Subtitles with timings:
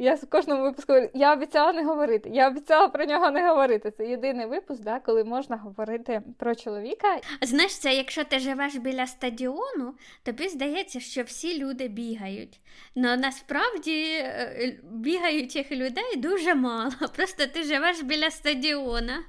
[0.00, 3.90] Я з кожному випуску говорю, я обіцяла не говорити, я обіцяла про нього не говорити.
[3.90, 7.20] Це єдиний випуск, да, коли можна говорити про чоловіка.
[7.42, 12.60] Знаєш, це якщо ти живеш біля стадіону, тобі здається, що всі люди бігають.
[12.94, 16.90] Но насправді е, бігаючих людей дуже мало.
[17.16, 19.24] Просто ти живеш біля стадіона.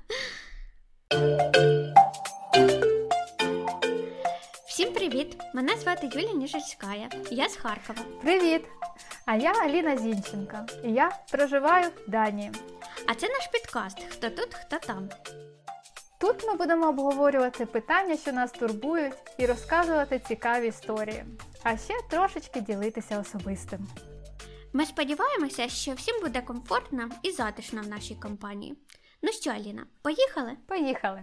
[4.82, 5.38] Всім привіт!
[5.54, 6.94] Мене звати Юлія Ніжицька.
[7.32, 8.00] Я з Харкова.
[8.22, 8.62] Привіт!
[9.26, 12.52] А я Аліна Зінченко, і я проживаю в Данії.
[13.08, 15.10] А це наш підкаст Хто тут, хто там.
[16.20, 21.24] Тут ми будемо обговорювати питання, що нас турбують, і розказувати цікаві історії,
[21.64, 23.88] а ще трошечки ділитися особистим.
[24.74, 28.76] Ми сподіваємося, що всім буде комфортно і затишно в нашій компанії.
[29.22, 30.58] Ну що, Аліна, поїхали?
[30.68, 31.22] Поїхали!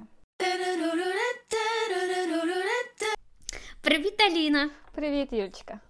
[3.80, 4.70] Привіт, Аліна!
[4.94, 5.80] Привіт, Юльчика!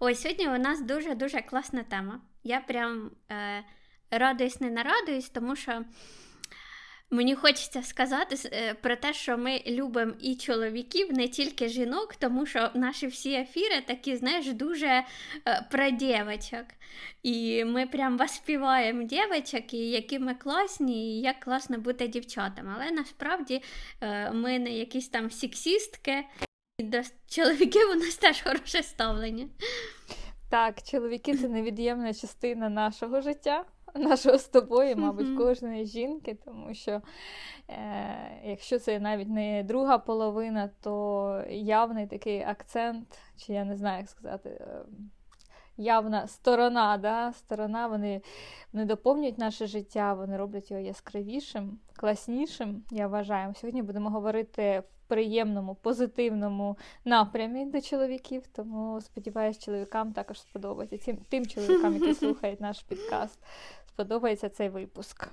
[0.00, 2.20] Ой, сьогодні у нас дуже-дуже класна тема.
[2.44, 3.64] Я прям е,
[4.10, 5.84] радуюсь, не нарадуюсь, тому що
[7.10, 12.46] мені хочеться сказати е, про те, що ми любимо і чоловіків, не тільки жінок, тому
[12.46, 15.04] що наші всі ефіри такі, знаєш, дуже е,
[15.70, 16.66] про дівчаток.
[17.22, 22.72] І ми прям воспіваємо дівчаток, і які ми класні, і як класно бути дівчатами.
[22.76, 23.62] Але насправді
[24.00, 26.24] е, ми не якісь там сексістки.
[26.82, 29.48] До чоловіків у нас теж хороше ставлення.
[30.50, 37.02] Так, чоловіки це невід'ємна частина нашого життя, нашого з тобою, мабуть, кожної жінки, тому що
[37.70, 44.00] е, якщо це навіть не друга половина, то явний такий акцент, чи я не знаю,
[44.00, 44.48] як сказати.
[44.48, 44.84] Е,
[45.76, 47.32] явна сторона, да?
[47.32, 48.22] сторона, вони
[48.72, 53.54] вони доповнюють наше життя, вони роблять його яскравішим, класнішим, я вважаю.
[53.54, 60.98] Сьогодні будемо говорити в приємному, позитивному напрямі до чоловіків, тому сподіваюся, чоловікам також сподобається.
[60.98, 63.38] Тим, тим чоловікам, які слухають наш підкаст,
[63.88, 65.28] сподобається цей випуск.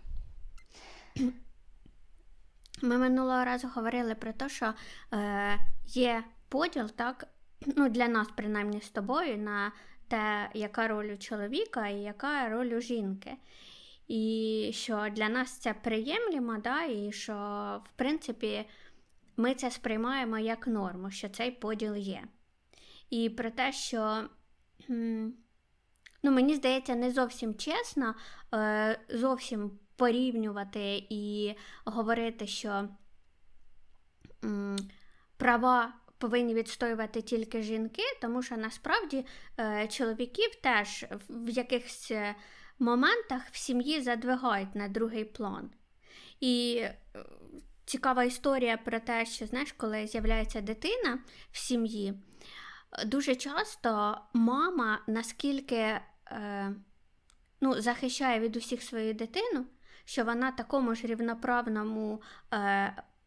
[2.81, 4.73] Ми минулого разу говорили про те, що
[5.13, 7.27] е, є поділ, так,
[7.75, 9.71] ну, для нас, принаймні, з тобою, на
[10.09, 13.31] те, яка роль у чоловіка і яка роль у жінки.
[14.07, 17.33] І що для нас це приємлемо, да, і що,
[17.85, 18.65] в принципі,
[19.37, 22.23] ми це сприймаємо як норму, що цей поділ є.
[23.09, 24.23] І про те, що,
[24.87, 28.15] ну, мені здається, не зовсім чесно
[28.53, 31.55] е, зовсім порівнювати і
[31.85, 32.89] говорити, що
[35.37, 39.25] права повинні відстоювати тільки жінки, тому що насправді
[39.59, 42.35] е, чоловіків теж в якихось е,
[42.79, 45.69] моментах в сім'ї задвигають на другий план.
[46.39, 46.95] І е,
[47.85, 51.19] цікава історія про те, що знаєш, коли з'являється дитина
[51.51, 52.13] в сім'ї,
[53.05, 55.99] дуже часто мама наскільки
[57.61, 59.65] ну, захищає від усіх свою дитину,
[60.05, 62.21] що вона такому ж рівноправному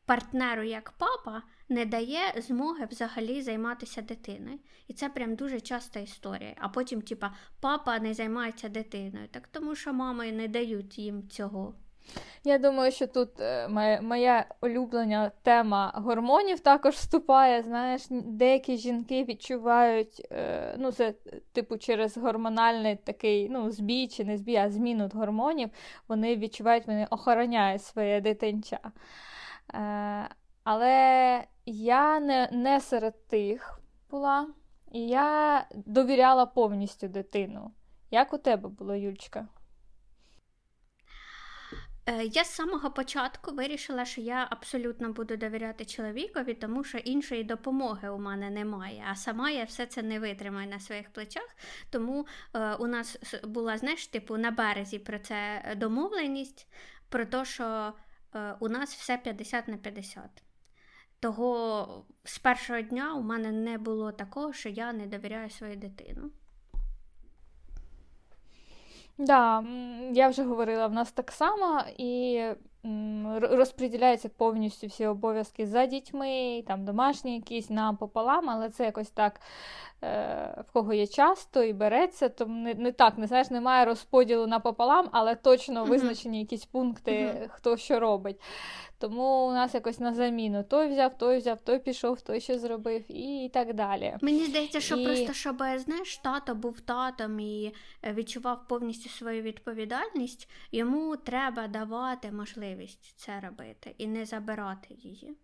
[0.07, 4.59] партнеру, як папа, не дає змоги взагалі займатися дитиною.
[4.89, 6.55] І це прям дуже часта історія.
[6.59, 11.75] А потім, типа, папа не займається дитиною, так тому що мами не дають їм цього.
[12.45, 13.69] Я думаю, що тут е,
[14.03, 17.63] моя, улюблена тема гормонів також вступає.
[17.63, 21.15] Знаєш, деякі жінки відчувають, е, ну, це
[21.53, 25.71] типу через гормональний такий ну, збій чи не збій, а зміну гормонів,
[26.09, 28.79] вони відчувають, вони охороняють своє дитинча.
[29.75, 30.29] Е,
[30.65, 33.81] але я не, не серед тих
[34.11, 34.49] була,
[34.93, 37.73] і я довіряла повністю дитину.
[38.11, 39.49] Як у тебе було, Юльчка?
[42.07, 47.45] Е, я з самого початку вирішила, що я абсолютно буду довіряти чоловікові, тому що іншої
[47.45, 49.05] допомоги у мене немає.
[49.11, 51.57] А сама я все це не витримаю на своїх плечах.
[51.91, 56.69] Тому е, у нас була, знаєш, типу, на березі про це домовленість,
[57.09, 57.93] про те, що
[58.35, 60.23] е, у нас все 50 на 50.
[61.23, 66.31] Того з першого дня у мене не було такого, що я не довіряю свою дитину.
[69.19, 69.65] Да,
[70.13, 72.45] я вже говорила, в нас так само і
[73.41, 79.41] розподіляються повністю всі обов'язки за дітьми, там домашні якісь нам пополам, але це якось так,
[80.05, 84.47] е, в кого є часто і береться, то не, не так, не знаєш, немає розподілу
[84.47, 88.41] напополам, але точно визначені якісь пункти, хто що робить.
[88.99, 93.05] Тому у нас якось на заміну той взяв, той взяв, той пішов, той що зробив
[93.09, 94.17] і так далі.
[94.21, 95.05] Мені здається, що і...
[95.05, 97.75] просто щоб знаєш, тато був татом і
[98.05, 102.72] е, відчував повністю свою відповідальність, йому треба давати можливість
[103.17, 105.37] це робити і не забирати її.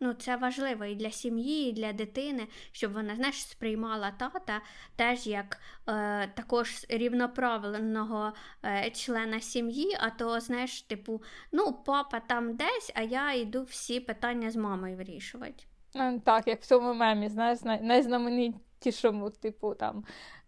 [0.00, 4.60] Ну, це важливо і для сім'ї, і для дитини, щоб вона знаєш, сприймала тата
[4.96, 8.32] теж як е, також рівноправленого
[8.64, 11.22] е, члена сім'ї, а то, знаєш, типу,
[11.52, 15.64] ну, папа там десь, а я йду всі питання з мамою вирішувати.
[16.24, 17.58] Так, як в цьому мемі, знаєш,
[18.86, 20.04] найзнаменітішому, типу, там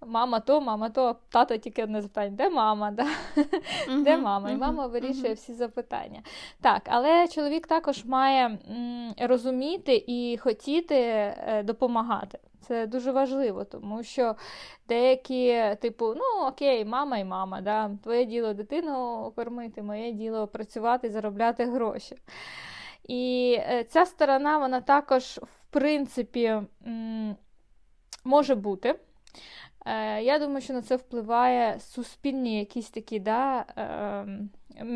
[0.06, 2.90] мама то, мама то, тато тільки одне запитання, де мама?
[2.98, 3.06] Да?
[3.36, 4.50] Uh-huh, де мама?
[4.50, 5.36] І мама вирішує uh-huh.
[5.36, 6.22] всі запитання.
[6.60, 12.38] Так, але чоловік також має м, розуміти і хотіти е, допомагати.
[12.60, 14.34] Це дуже важливо, тому що
[14.88, 21.10] деякі, типу, ну окей, мама і мама, да, твоє діло дитину кормити, моє діло працювати,
[21.10, 22.16] заробляти гроші.
[23.08, 26.62] І е, ця сторона, вона також, в принципі,
[28.28, 28.94] може бути.
[29.86, 34.50] Е, я думаю, що на це впливає суспільні якісь такі да, ем,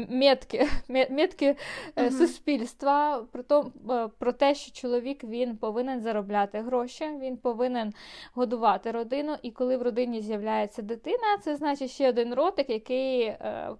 [0.08, 1.56] метки метки
[1.96, 2.10] uh-huh.
[2.10, 7.92] суспільства про то, е, про те, що чоловік він повинен заробляти гроші, він повинен
[8.34, 9.36] годувати родину.
[9.42, 13.32] І коли в родині з'являється дитина, це значить ще один ротик, який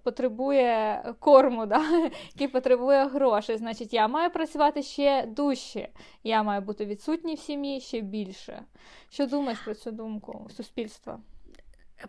[0.02, 2.10] потребує корму, да?
[2.34, 3.56] який потребує грошей.
[3.56, 5.88] Значить, я маю працювати ще дужче,
[6.24, 8.62] я маю бути відсутній в сім'ї ще більше.
[9.10, 10.91] Що думаєш про цю думку суспільства?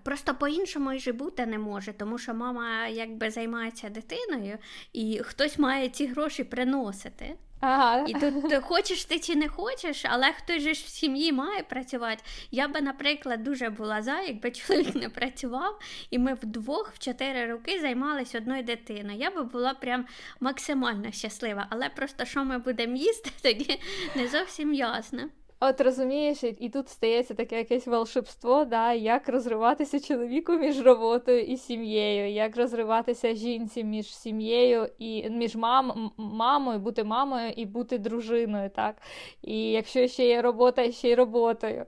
[0.04, 4.58] Просто по-іншому і бути не може, тому що мама якби займається дитиною,
[4.94, 7.36] і хтось має ці гроші приносити.
[7.66, 8.06] Ага.
[8.08, 12.24] І тут хочеш ти чи не хочеш, але хтось же ж в сім'ї має працювати.
[12.52, 15.80] Я би, наприклад, дуже була за, якби чоловік не працював,
[16.10, 19.18] і ми вдвох в чотири роки займалися одною дитиною.
[19.20, 20.06] Я би була прям
[20.40, 21.68] максимально щаслива.
[21.70, 23.80] Але просто що ми будемо їсти, тоді
[24.16, 25.30] не зовсім ясно.
[25.66, 31.58] От розумієш, і тут стається таке якесь волшебство, да, як розриватися чоловіку між роботою і
[31.58, 38.70] сім'єю, як розриватися жінці між сім'єю і між мам, мамою, бути мамою і бути дружиною.
[38.70, 38.96] так.
[39.42, 41.86] І якщо ще є робота, ще й роботою.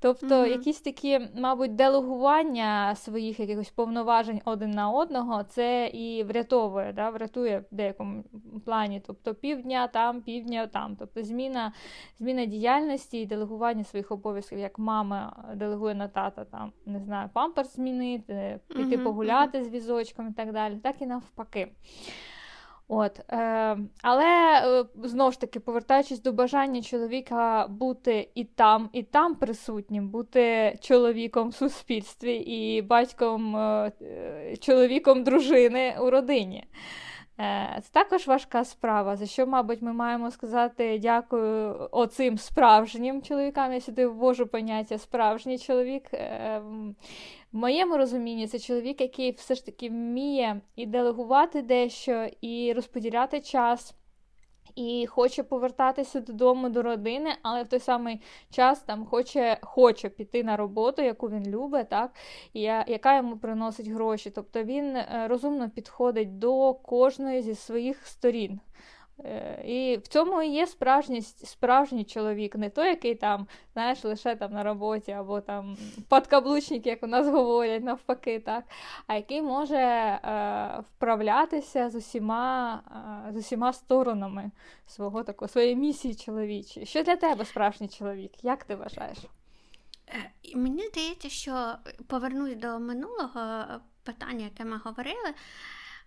[0.00, 0.46] Тобто mm-hmm.
[0.46, 7.64] якісь такі, мабуть, делегування своїх якихось повноважень один на одного, це і врятовує, да, врятує
[7.72, 8.24] в деякому
[8.64, 9.02] плані.
[9.06, 10.96] Тобто півдня там, півдня там.
[10.98, 11.72] Тобто зміна,
[12.18, 17.74] зміна діяльності і делегування своїх обов'язків, як мама делегує на тата, там, не знаю, памперс
[17.74, 19.64] змінити, піти uh-huh, погуляти uh-huh.
[19.64, 21.72] з візочком і так далі, так і навпаки.
[22.90, 29.02] От, е, Але е, знову ж таки, повертаючись до бажання чоловіка бути і там, і
[29.02, 33.92] там присутнім, бути чоловіком в суспільстві і батьком, е,
[34.60, 36.64] чоловіком дружини у родині.
[37.40, 43.72] Е, це також важка справа, за що, мабуть, ми маємо сказати дякую оцим справжнім чоловікам.
[43.72, 46.14] Я сюди ввожу поняття справжній чоловік.
[46.14, 46.62] Е,
[47.52, 53.40] в моєму розумінні це чоловік, який все ж таки вміє і делегувати дещо, і розподіляти
[53.40, 53.94] час
[54.74, 58.20] і хоче повертатися додому до родини, але в той самий
[58.50, 62.10] час там хоче хоче піти на роботу, яку він любить, так,
[62.52, 64.30] і яка йому приносить гроші.
[64.30, 68.60] Тобто він е, розумно підходить до кожної зі своїх сторін.
[69.24, 74.36] Е, і в цьому і є справжній справжній чоловік, не той, який там, знаєш, лише
[74.36, 75.76] там на роботі, або там
[76.08, 78.64] подкаблучник, як у нас говорять, навпаки, так,
[79.06, 82.82] а який може е, вправлятися з усіма
[83.28, 84.50] е, з усіма сторонами
[84.86, 86.86] свого такого, своєї місії чоловічої.
[86.86, 88.44] Що для тебе справжній чоловік?
[88.44, 89.18] Як ти вважаєш?
[90.08, 91.74] Е, мені здається, що
[92.06, 93.64] повернусь до минулого
[94.02, 95.34] питання, яке ми говорили,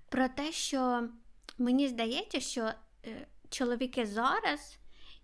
[0.10, 1.04] про те, що
[1.58, 2.72] мені здається, що
[3.50, 4.78] чоловіки зараз,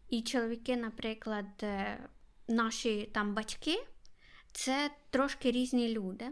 [0.09, 1.99] і чоловіки, наприклад, е,
[2.47, 3.83] наші там батьки,
[4.51, 6.25] це трошки різні люди.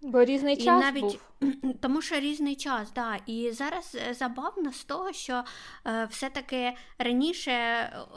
[0.00, 0.80] Бо різний час.
[0.80, 1.31] Навіть, був.
[1.80, 3.18] Тому що різний час, да.
[3.26, 5.44] І зараз е, забавно з того, що
[5.86, 7.52] е, все-таки раніше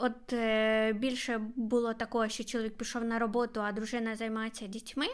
[0.00, 5.06] от е, більше було такого, що чоловік пішов на роботу, а дружина займається дітьми.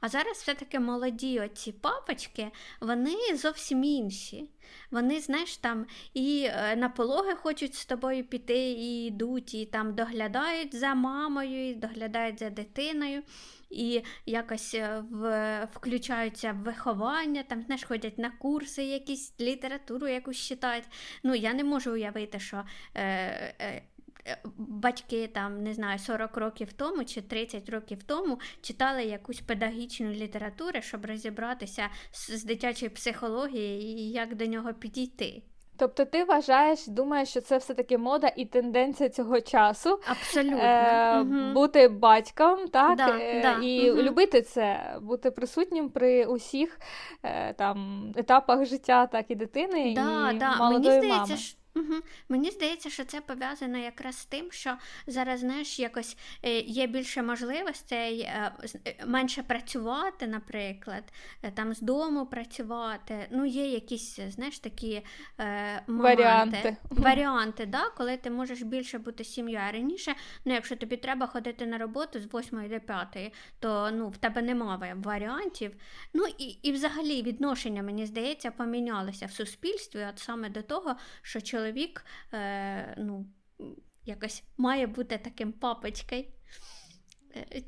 [0.00, 2.50] А зараз все-таки молоді оці папочки,
[2.80, 4.48] вони зовсім інші.
[4.90, 9.94] Вони, знаєш, там і е, на пологи хочуть з тобою піти, і йдуть, і там
[9.94, 13.22] доглядають за мамою, і доглядають за дитиною,
[13.70, 20.36] і якось е, в, включаються в виховання, там, знаєш, ходять на курси, якісь літературу якусь
[20.36, 20.84] читають.
[21.22, 22.64] Ну, я не можу уявити, що.
[22.94, 23.82] Е, е,
[24.56, 30.82] батьки там, не знаю, 40 років тому чи 30 років тому читали якусь педагогічну літературу,
[30.82, 35.42] щоб розібратися з дитячою психологією і як до нього підійти.
[35.76, 40.58] Тобто ти вважаєш, думаєш, що це все-таки мода і тенденція цього часу Абсолютно.
[40.58, 41.52] Е, угу.
[41.54, 43.58] бути батьком, так да, е, да.
[43.62, 44.02] і угу.
[44.02, 46.80] любити це, бути присутнім при усіх
[47.22, 50.56] е, там етапах життя, так і дитини, да, і да.
[50.56, 51.61] молодої Мені здається, мами.
[51.74, 51.94] Угу.
[52.28, 54.76] Мені здається, що це пов'язано якраз з тим, що
[55.06, 58.52] зараз знаєш, якось е, є більше можливостей е,
[58.86, 61.04] е, менше працювати, наприклад,
[61.54, 63.26] там з дому працювати.
[63.30, 65.02] Ну, є якісь, знаєш, такі
[65.40, 69.60] е, моменти, варіанти, варіанти да, коли ти можеш більше бути сім'єю.
[69.68, 70.14] А раніше,
[70.44, 74.42] ну, якщо тобі треба ходити на роботу з 8 до 5, то ну, в тебе
[74.42, 75.76] немає варіантів.
[76.14, 81.40] Ну і, і взагалі відношення, мені здається, помінялися в суспільстві, от саме до того, що
[81.40, 81.61] чоловік
[82.32, 83.26] е, ну,
[84.04, 86.24] якось має бути таким папочкою.
[87.36, 87.62] Е,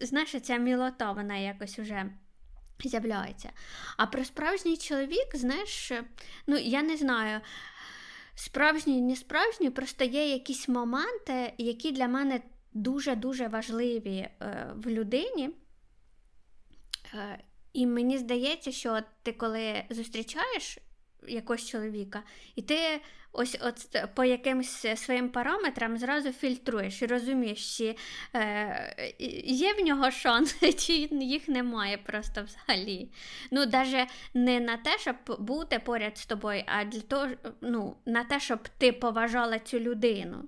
[0.00, 2.10] знаєш, ця мілота, вона якось уже
[2.84, 3.50] з'являється.
[3.96, 5.92] А про справжній чоловік, знаєш,
[6.46, 7.40] ну, я не знаю.
[8.34, 12.40] Справжній, не справжній, просто є якісь моменти, які для мене
[12.72, 15.50] дуже-дуже важливі е, в людині.
[17.14, 20.78] Е, і мені здається, що ти коли зустрічаєш
[21.28, 22.22] якогось чоловіка,
[22.56, 23.00] і ти
[23.32, 27.96] ось от по якимось своїм параметрам зразу фільтруєш і розумієш, чи
[28.34, 33.10] е, є в нього шанси, чи їх немає просто взагалі.
[33.50, 37.28] Ну, навіть не на те, щоб бути поряд з тобою, а для того,
[37.60, 40.44] ну, на те, щоб ти поважала цю людину.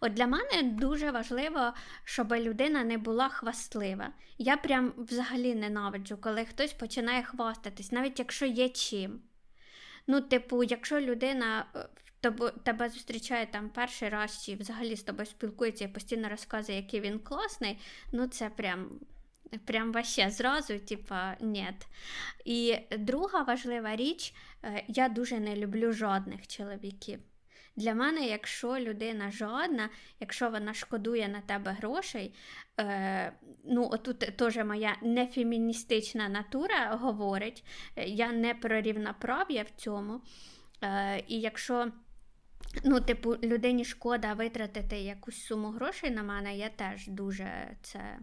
[0.00, 1.72] От для мене дуже важливо,
[2.04, 4.10] щоб людина не була хвастлива.
[4.38, 9.20] Я прям взагалі ненавиджу, коли хтось починає хвастатись, навіть якщо є чим.
[10.10, 11.66] Ну, типу, якщо людина
[12.22, 12.30] е,
[12.62, 17.18] тебе зустрічає там перший раз, чи взагалі з тобою спілкується і постійно розказує, який він
[17.18, 17.78] класний,
[18.12, 19.00] ну це прям.
[19.64, 21.86] Прям ваще зразу, типа, нет.
[22.44, 24.34] І друга важлива річ,
[24.64, 27.20] е, я дуже не люблю жодних чоловіків.
[27.78, 32.34] Для мене, якщо людина жодна, якщо вона шкодує на тебе грошей,
[32.80, 33.32] е,
[33.64, 37.64] ну отут теж моя нефеміністична натура говорить,
[37.96, 40.20] я не про рівноправ'я в цьому.
[40.82, 41.92] Е, І якщо
[42.84, 48.18] ну, типу, людині шкода витратити якусь суму грошей на мене, я теж дуже це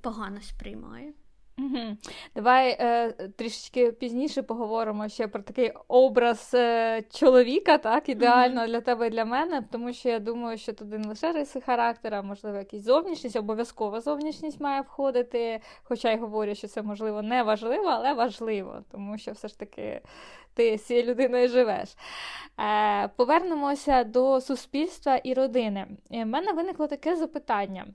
[0.00, 1.14] погано сприймаю.
[1.58, 1.96] Угу.
[2.34, 8.70] Давай е, трішечки пізніше поговоримо ще про такий образ е, чоловіка, так, ідеально угу.
[8.70, 12.18] для тебе і для мене, тому що я думаю, що туди не лише риси характера,
[12.18, 15.60] а можливо, якісь зовнішність, обов'язкова зовнішність має входити.
[15.82, 20.00] Хоча й говорю, що це можливо не важливо, але важливо, тому що все ж таки
[20.54, 21.88] ти з цією людиною живеш.
[22.60, 25.86] Е, Повернемося до суспільства і родини.
[26.10, 27.86] У е, мене виникло таке запитання.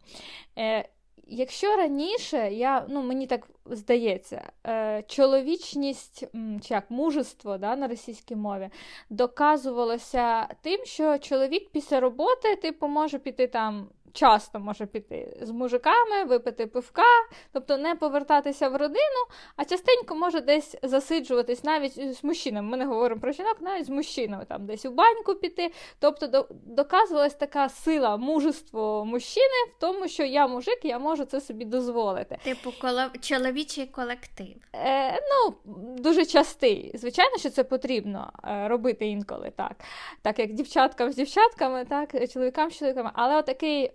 [0.58, 0.90] Е,
[1.28, 6.24] Якщо раніше, я, ну, мені так здається, е, чоловічність
[6.62, 8.70] чи як мужество да, на російській мові
[9.10, 16.24] доказувалося тим, що чоловік після роботи типу, може піти там часто може піти з мужиками,
[16.24, 17.04] випити пивка,
[17.52, 19.24] тобто не повертатися в родину,
[19.56, 22.70] а частенько може десь засиджуватись навіть з мужчинами.
[22.70, 25.72] Ми не говоримо про жінок, навіть з мужчинами, там десь у баньку піти.
[26.00, 31.66] Тобто доказувалась така сила, мужество мужчини в тому, що я мужик, я можу це собі
[31.66, 32.38] дозволити.
[32.44, 33.02] Типу, коло...
[33.22, 34.56] чоловічий колектив.
[34.76, 35.56] Е, Ну,
[35.98, 36.92] дуже частий.
[36.94, 39.76] Звичайно, що це потрібно е, робити інколи так.
[40.22, 43.12] Так як дівчаткам з дівчатками, так, чоловікам з чоловіками.
[43.14, 43.92] Але отакий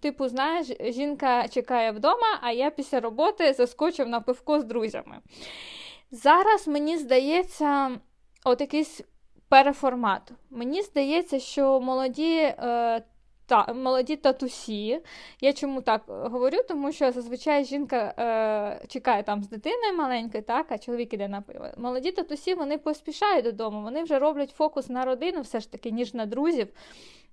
[0.00, 5.18] типу, знаєш, жінка чекає вдома, а я після роботи заскочив на пивко з друзями.
[6.10, 7.90] Зараз мені здається,
[8.44, 9.00] от якийсь
[9.48, 10.32] переформат.
[10.50, 12.36] Мені здається, що молоді.
[12.36, 13.02] Е,
[13.48, 15.00] та, молоді татусі.
[15.40, 16.58] Я чому так говорю?
[16.68, 21.40] Тому що зазвичай жінка е, чекає там з дитиною маленькою, так, а чоловік іде на
[21.40, 21.66] пиво.
[21.76, 26.14] Молоді татусі вони поспішають додому, вони вже роблять фокус на родину, все ж таки, ніж
[26.14, 26.68] на друзів.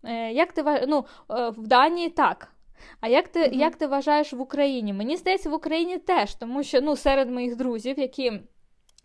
[0.05, 2.51] Е, як ти ну, е, В Данії так.
[3.01, 3.53] А як ти mm-hmm.
[3.53, 4.93] як ти вважаєш в Україні?
[4.93, 8.31] Мені здається, в Україні теж, тому що ну, серед моїх друзів, які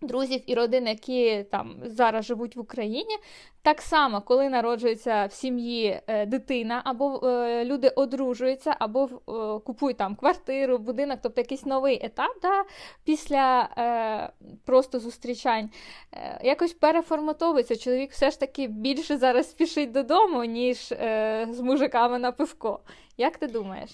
[0.02, 3.16] друзів і родин, які там зараз живуть в Україні.
[3.62, 9.96] Так само, коли народжується в сім'ї е, дитина, або е, люди одружуються, або е, купують
[9.96, 12.64] там квартиру, будинок, тобто якийсь новий етап да,
[13.04, 14.32] після е,
[14.64, 15.70] просто зустрічань,
[16.12, 17.76] е, якось переформатовується.
[17.76, 22.80] Чоловік все ж таки більше зараз спішить додому, ніж е, з мужиками на пивко.
[23.16, 23.90] Як ти думаєш?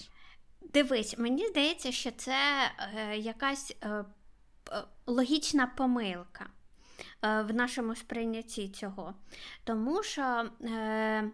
[0.73, 2.33] Дивись, мені здається, що це
[3.15, 3.75] якась
[5.05, 6.49] логічна помилка
[7.21, 9.13] е, в нашому сприйнятті цього.
[9.63, 11.31] Тому що е,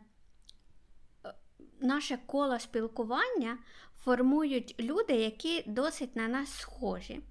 [1.81, 3.57] наше коло спілкування
[4.03, 7.21] формують люди, які досить на нас схожі.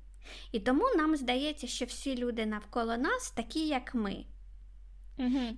[0.52, 4.24] І тому нам здається, що всі люди навколо нас такі, як ми.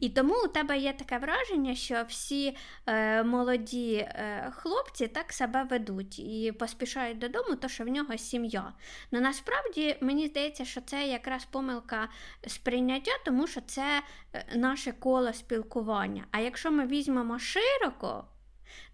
[0.00, 2.56] І тому у тебе є таке враження, що всі
[2.86, 8.72] е, молоді е, хлопці так себе ведуть і поспішають додому, то що в нього сім'я.
[9.12, 12.08] Ну насправді мені здається, що це якраз помилка
[12.46, 16.24] сприйняття, тому що це е, наше коло спілкування.
[16.30, 18.24] А якщо ми візьмемо широко,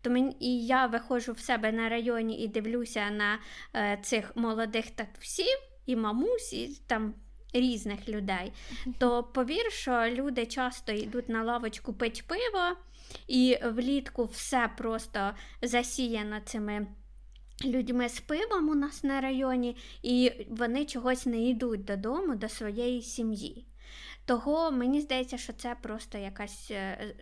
[0.02, 3.38] то мені, і я виходжу в себе на районі і дивлюся на
[3.74, 7.14] е, цих молодих татусів і мамусь, і там
[7.52, 8.52] різних людей,
[8.99, 12.76] то повір, що люди часто йдуть на лавочку пить пиво,
[13.28, 15.30] і влітку все просто
[15.62, 16.87] засіяно цими.
[17.64, 23.02] Людьми з пивом у нас на районі, і вони чогось не йдуть додому до своєї
[23.02, 23.66] сім'ї.
[24.25, 27.14] Того мені здається, що це просто якась е,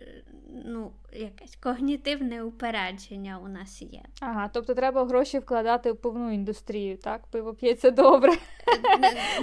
[0.65, 4.01] ну, якесь когнітивне упередження у нас є.
[4.21, 7.27] Ага, тобто треба гроші вкладати в повну індустрію, так?
[7.27, 8.33] Пиво п'ється добре.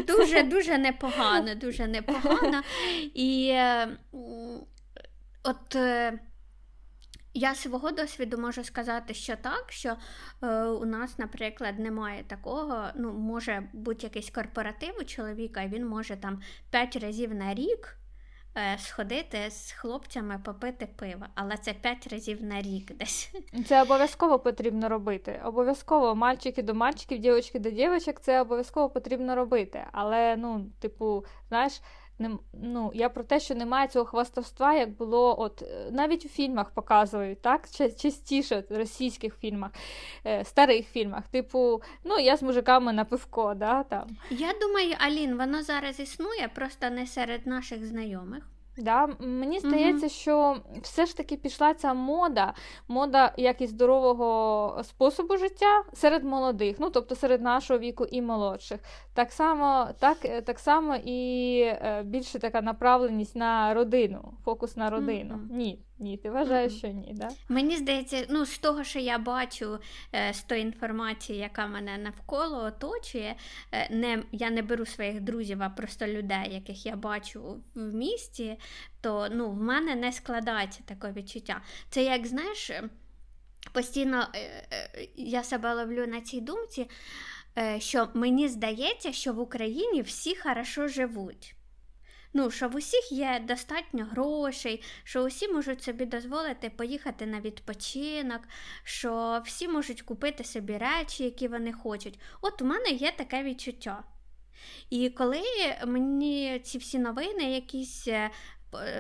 [0.06, 2.62] Дуже дуже непогано, дуже непогано.
[3.14, 3.88] І е,
[5.42, 5.76] от.
[7.36, 9.96] Я свого досвіду можу сказати, що так, що
[10.42, 12.84] е, у нас, наприклад, немає такого.
[12.94, 16.40] Ну, може бути якийсь корпоратив у чоловіка, і він може там
[16.70, 17.98] 5 разів на рік
[18.56, 23.32] е, сходити з хлопцями попити пиво, але це 5 разів на рік десь.
[23.66, 25.40] Це обов'язково потрібно робити.
[25.44, 29.86] Обов'язково мальчики до мальчиків, дівчатки до дівчаток, це обов'язково потрібно робити.
[29.92, 31.80] Але, ну, типу, знаєш
[32.52, 36.70] ну, Я про те, що немає цього хвастовства, як було от е, навіть у фільмах
[36.70, 37.68] показують, так?
[38.00, 39.70] частіше в російських фільмах,
[40.26, 41.28] е, старих фільмах.
[41.28, 43.54] Типу, ну я з мужиками на пивко.
[43.54, 44.16] да, там.
[44.30, 48.42] Я думаю, Алін, воно зараз існує, просто не серед наших знайомих.
[48.78, 49.08] Да?
[49.18, 52.54] Мені здається, mm що все ж таки пішла ця мода,
[52.88, 58.80] мода як і здорового способу життя серед молодих, ну тобто серед нашого віку і молодших.
[59.14, 64.90] Так само так, е, так само і е, більше така направленість на родину, фокус на
[64.90, 65.34] родину.
[65.34, 66.78] mm Ні, ні, ти вважаєш, mm-hmm.
[66.78, 67.28] що ні, да?
[67.48, 69.78] Мені здається, ну з того, що я бачу,
[70.14, 73.36] е, з тої інформації, яка мене навколо оточує,
[73.72, 78.58] е, не, я не беру своїх друзів, а просто людей, яких я бачу в місті,
[79.00, 81.62] то ну, в мене не складається таке відчуття.
[81.90, 82.70] Це як знаєш,
[83.72, 86.90] постійно е, я себе ловлю на цій думці,
[87.78, 91.55] що мені здається, що в Україні всі хорошо живуть.
[92.38, 98.40] Ну, що в усіх є достатньо грошей, що усі можуть собі дозволити поїхати на відпочинок,
[98.82, 102.20] що всі можуть купити собі речі, які вони хочуть.
[102.40, 104.02] От у мене є таке відчуття.
[104.90, 105.42] І коли
[105.86, 108.08] мені ці всі новини якісь.
[108.08, 108.30] Е,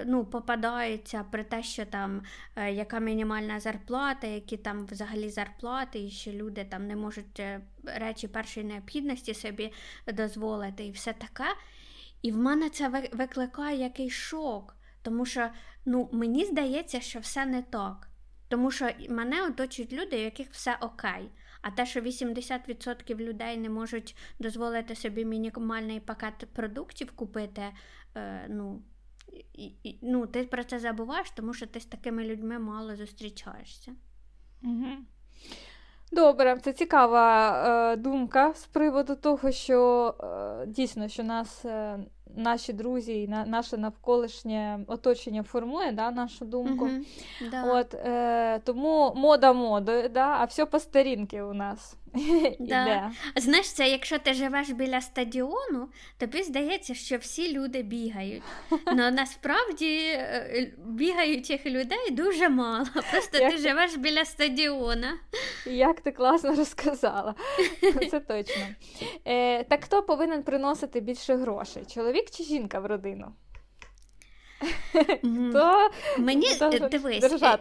[0.06, 2.22] ну, попадаються про те, що там
[2.56, 7.60] е, яка мінімальна зарплата, які там взагалі зарплати, і що люди там не можуть е,
[7.84, 9.72] речі першої необхідності собі
[10.06, 11.44] дозволити, і все таке.
[12.22, 15.50] І в мене це викликає якийсь шок, тому що
[15.84, 18.10] ну, мені здається, що все не так.
[18.48, 21.30] Тому що мене оточують люди, у яких все окей.
[21.62, 27.62] А те, що 80% людей не можуть дозволити собі мінімальний пакет продуктів купити,
[28.14, 28.82] е, ну,
[29.52, 33.92] і, і, ну, ти про це забуваєш, тому що ти з такими людьми мало зустрічаєшся.
[34.62, 34.86] Угу.
[36.12, 37.50] Добре, це цікава
[37.92, 41.98] е, думка з приводу того, що е, дійсно що нас е,
[42.34, 46.86] наші друзі і на, наше навколишнє оточення формує да, нашу думку.
[46.86, 47.64] Mm-hmm, да.
[47.64, 51.96] От, е, Тому мода модою, да, а все по старінки у нас.
[52.60, 53.10] Да.
[53.36, 58.42] Знаєш, це якщо ти живеш біля стадіону, тобі здається, що всі люди бігають.
[58.70, 62.86] Ну насправді е, бігаючих людей дуже мало.
[63.10, 65.18] Просто Як ти живеш біля стадіона.
[65.66, 67.34] Як ти класно розказала,
[68.10, 68.62] це точно.
[69.24, 71.84] Е, Так хто повинен приносити більше грошей?
[71.94, 73.32] Чоловік чи жінка в родину?
[75.52, 77.58] То, Мені то, дивись, я,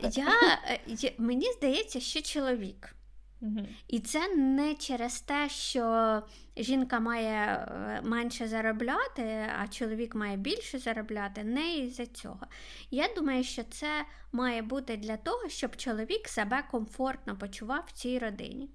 [0.88, 2.96] я, мені здається, що чоловік.
[3.88, 6.22] І це не через те, що
[6.58, 12.48] жінка має е, менше заробляти, а чоловік має більше заробляти, не із-за цього.
[12.92, 18.20] Я думаю, що це має бути для того, щоб чоловік себе комфортно почував в цій
[18.20, 18.70] родині.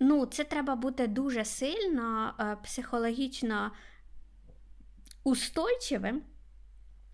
[0.00, 3.70] Ну, Це треба бути дуже сильно е, психологічно
[5.24, 6.22] устойчивим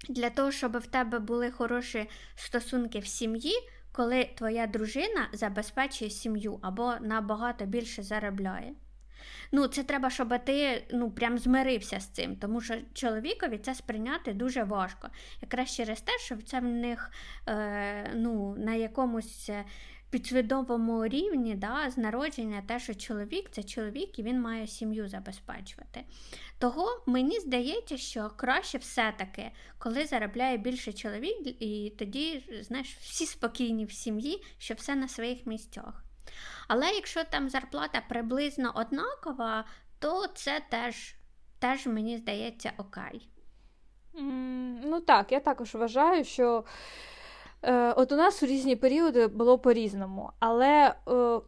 [0.09, 3.55] для того, щоб в тебе були хороші стосунки в сім'ї
[3.92, 8.73] коли твоя дружина забезпечує сім'ю або набагато більше заробляє.
[9.53, 14.33] Ну, це треба, щоб ти ну, прям змирився з цим, тому що чоловікові це сприйняти
[14.33, 15.09] дуже важко.
[15.42, 17.11] Якраз через те, що це в них
[17.49, 19.51] е, ну, на якомусь
[20.11, 26.05] підсвідомому рівні да, з народження те, що чоловік це чоловік і він має сім'ю забезпечувати.
[26.59, 33.85] Того мені здається, що краще все-таки, коли заробляє більше чоловік, і тоді знаєш, всі спокійні
[33.85, 36.05] в сім'ї, що все на своїх місцях.
[36.68, 39.64] Але якщо там зарплата приблизно однакова,
[39.99, 41.14] то це теж,
[41.59, 43.29] теж мені здається, окей.
[44.85, 46.64] Ну так, я також вважаю, що.
[47.62, 50.94] Е, от у нас у різні періоди було по-різному, але е,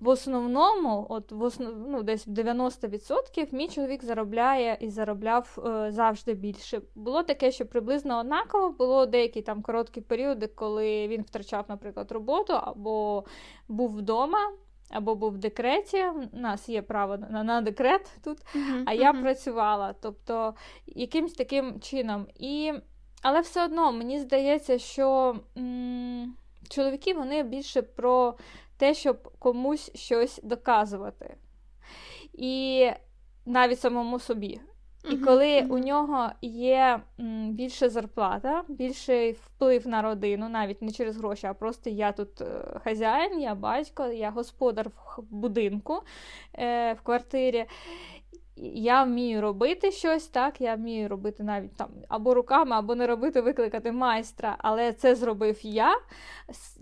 [0.01, 1.75] в основному, от в основ...
[1.89, 6.83] ну, десь 90% мій чоловік заробляє і заробляв е, завжди більше.
[6.95, 12.53] Було таке, що приблизно однаково було деякі там короткі періоди, коли він втрачав, наприклад, роботу
[12.53, 13.25] або
[13.69, 14.53] був вдома.
[14.91, 19.13] Або був в декреті, у нас є право на на декрет тут, uh-huh, а я
[19.13, 19.23] uh-huh.
[19.23, 20.55] працювала, тобто
[20.87, 22.27] якимсь таким чином.
[22.35, 22.73] І
[23.23, 26.35] але все одно мені здається, що м-
[26.69, 28.35] чоловіки вони більше про
[28.77, 31.37] те, щоб комусь щось доказувати.
[32.33, 32.91] І
[33.47, 34.61] навіть самому собі.
[35.11, 37.01] І коли у нього є
[37.49, 42.81] більше зарплата, більший вплив на родину, навіть не через гроші, а просто я тут е,
[42.85, 46.03] хазяїн, я батько, я господар в будинку
[46.55, 47.65] е, в квартирі
[48.75, 53.41] я вмію робити щось, так, я вмію робити навіть там або руками, або не робити,
[53.41, 55.95] викликати майстра, але це зробив я.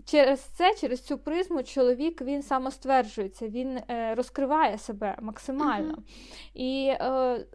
[0.05, 5.95] Через це, через цю призму, чоловік він самостверджується, він е, розкриває себе максимально.
[5.95, 6.03] Uh-huh.
[6.53, 7.45] І е,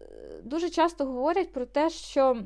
[0.44, 2.36] дуже часто говорять про те, що.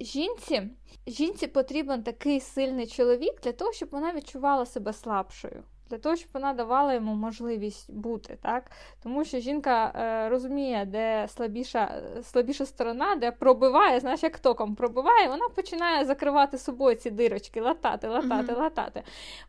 [0.00, 0.62] Жінці
[1.06, 6.28] жінці потрібен такий сильний чоловік для того, щоб вона відчувала себе слабшою для того, щоб
[6.34, 8.38] вона давала йому можливість бути.
[8.42, 8.70] так?
[9.02, 15.28] Тому що жінка е, розуміє, де слабіша слабіша сторона, де пробиває, знаєш, як током пробиває,
[15.28, 18.58] вона починає закривати собою ці дирочки, латати, латати, mm-hmm.
[18.58, 19.02] латати.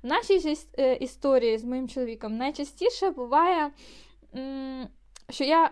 [0.04, 3.71] В нашій ж е, історії з моїм чоловіком найчастіше буває,
[4.36, 4.88] м-
[5.30, 5.71] що я.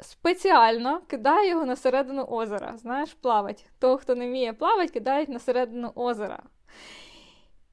[0.00, 2.74] Спеціально кидаю його на середину озера.
[2.76, 3.66] Знаєш, плавать.
[3.78, 6.42] Того, хто не вміє плавати, кидають на середину озера.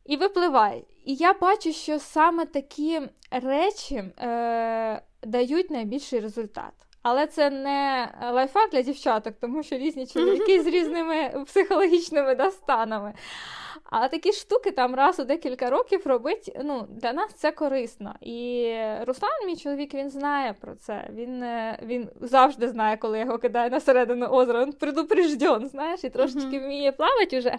[0.06, 0.84] І випливає.
[1.06, 6.74] І я бачу, що саме такі речі е, дають найбільший результат.
[7.02, 13.14] Але це не лайфхак для дівчаток, тому що різні чоловіки з різними психологічними достанами.
[13.96, 18.16] А такі штуки там раз у декілька років робить, ну, для нас це корисно.
[18.22, 18.76] І
[19.08, 21.10] Руслан, мій чоловік, він знає про це.
[21.14, 24.66] Він е, він завжди знає, коли його кидаю на середину озера.
[24.66, 27.58] Він предупрежден, знаєш, і трошечки вміє плавати вже.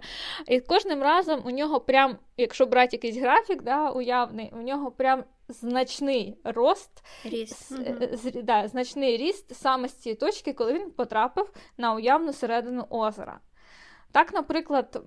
[0.48, 5.24] І кожним разом у нього прям, якщо брати якийсь графік, да, уявний, у нього прям.
[5.48, 6.90] Значний рост,
[7.24, 7.72] ріст.
[8.12, 13.40] З, да, значний ріст саме з цієї точки, коли він потрапив на уявну середину озера.
[14.14, 15.02] Так, наприклад,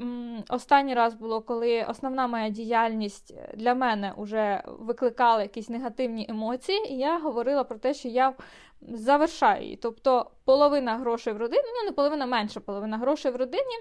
[0.50, 6.94] останній раз було, коли основна моя діяльність е, для мене вже викликала якісь негативні емоції,
[6.94, 8.34] і я говорила про те, що я
[8.82, 9.76] завершаю її.
[9.76, 13.78] Тобто половина грошей в родині, ну не половина менша половина грошей в родині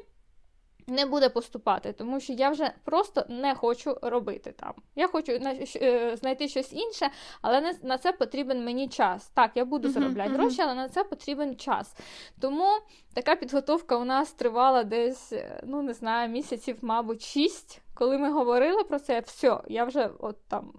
[0.87, 4.73] не буде поступати, тому що я вже просто не хочу робити там.
[4.95, 7.11] Я хочу е, знайти щось інше,
[7.43, 9.29] але на це потрібен мені час.
[9.35, 11.97] Так, я буду заробляти uh-huh, гроші, але на це потрібен час.
[12.41, 12.67] Тому
[13.15, 17.83] така підготовка у нас тривала десь, е, ну не знаю, місяців, мабуть, шість.
[17.95, 20.73] Коли ми говорили про це, все, я вже от там.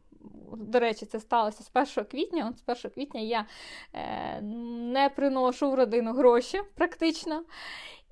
[0.57, 2.51] До речі, це сталося з 1 квітня.
[2.51, 3.45] От з 1 квітня я
[3.93, 7.43] е, не приношу в родину гроші практично.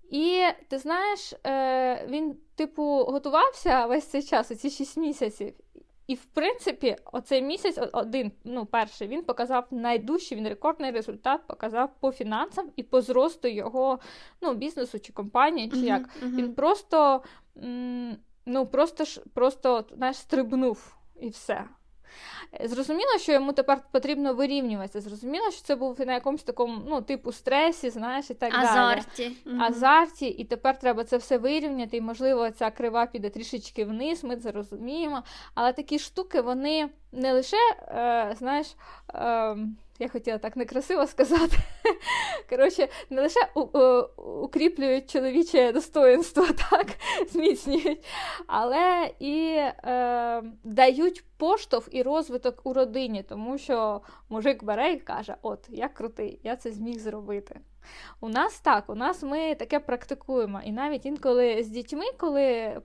[0.09, 5.53] І ти знаєш, е, він, типу, готувався весь цей час, оці 6 місяців.
[6.07, 11.89] І, в принципі, оцей місяць, один, ну, перший, він показав найдужчий, він рекордний результат показав
[11.99, 13.99] по фінансам і по зросту його
[14.41, 16.01] ну, бізнесу чи компанії, чи як.
[16.01, 16.35] Uh-huh, uh-huh.
[16.35, 17.23] Він просто
[18.45, 21.65] ну, просто, ж, просто знаєш, стрибнув і все.
[22.63, 25.01] Зрозуміло, що йому тепер потрібно вирівнюватися.
[25.01, 29.37] Зрозуміло, що це був на якомусь такому ну, типу стресі, знаєш, і так Азарті.
[29.45, 29.59] далі.
[29.61, 30.27] Азарті.
[30.27, 31.97] І тепер треба це все вирівняти.
[31.97, 35.23] І, можливо, ця крива піде трішечки вниз, ми це розуміємо.
[35.53, 38.67] Але такі штуки, вони не лише, е, знаєш,
[39.13, 39.57] е,
[39.99, 41.57] я хотіла так некрасиво сказати.
[42.49, 43.39] Коротше, не лише
[44.41, 46.87] укріплюють чоловіче достоинство, так,
[47.31, 48.05] зміцнюють,
[48.47, 55.35] але і е, дають поштовх і розвиток у родині, тому що мужик бере і каже:
[55.41, 57.59] От, я крутий, я це зміг зробити.
[58.21, 60.61] У нас так, у нас ми таке практикуємо.
[60.63, 62.77] І навіть інколи з дітьми, коли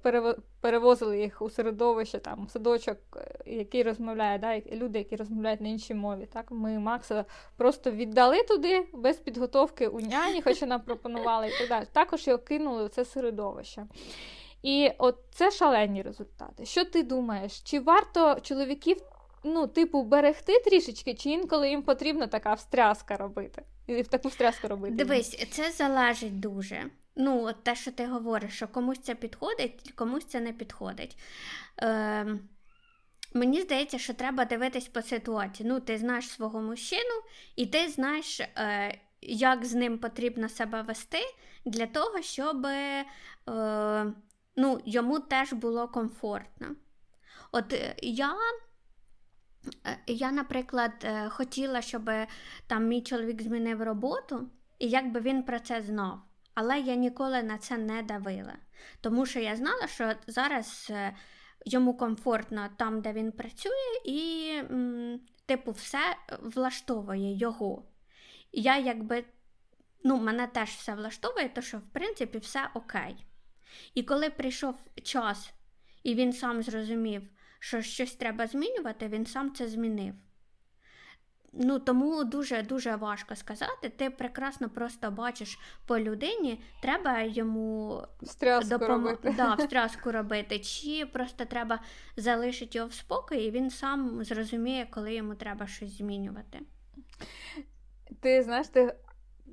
[0.61, 5.95] перевозили їх у середовище, там, садочок, е, який розмовляє, да, люди, які розмовляють на іншій
[5.95, 7.25] мові, так, ми Макса
[7.57, 11.87] просто віддали туди без підготовки у няні, хоч нам пропонували і так далі.
[11.93, 13.87] Також його кинули у це середовище.
[14.63, 16.67] І от це шалені результати.
[16.67, 17.61] Що ти думаєш?
[17.61, 18.97] Чи варто чоловіків,
[19.45, 23.63] ну, типу, берегти трішечки, чи інколи їм потрібна така встряска робити?
[23.99, 24.95] І в таку встряску робити?
[24.95, 26.91] Дивись, це залежить дуже.
[27.17, 31.17] Ну, от те, що ти говориш, що комусь це підходить, комусь це не підходить.
[31.83, 32.39] Е,
[33.35, 35.69] Мені здається, що треба дивитись по ситуації.
[35.69, 37.23] Ну, ти знаєш свого мужчину,
[37.57, 41.19] і ти знаєш, е, як з ним потрібно себе вести
[41.65, 43.05] для того, щоб е,
[44.57, 46.69] ну, йому теж було комфортно.
[47.53, 48.35] От е, я.
[49.87, 52.11] Е, я, наприклад, е, хотіла, щоб
[52.67, 56.23] там мій чоловік змінив роботу, і якби він про це знав.
[56.55, 58.57] Але я ніколи на це не давила.
[59.01, 60.93] Тому що я знала, що зараз
[61.65, 64.53] йому комфортно там, де він працює, і,
[65.47, 67.85] типу, все влаштовує його.
[68.53, 69.25] Я якби,
[70.05, 73.27] ну, мене теж все влаштовує, то що, в принципі, все окей.
[73.95, 75.53] І коли прийшов час,
[76.03, 77.23] і він сам зрозумів,
[77.61, 80.15] що щось треба змінювати, він сам це змінив.
[81.53, 83.89] Ну, Тому дуже-дуже важко сказати.
[83.89, 88.89] Ти прекрасно просто бачиш по людині, треба йому встряску допом...
[88.89, 89.35] робити.
[89.37, 91.81] Да, встряску робити, чи просто треба
[92.17, 96.61] залишити його в спокої, і він сам зрозуміє, коли йому треба щось змінювати.
[98.21, 98.95] Ти знаєш, ти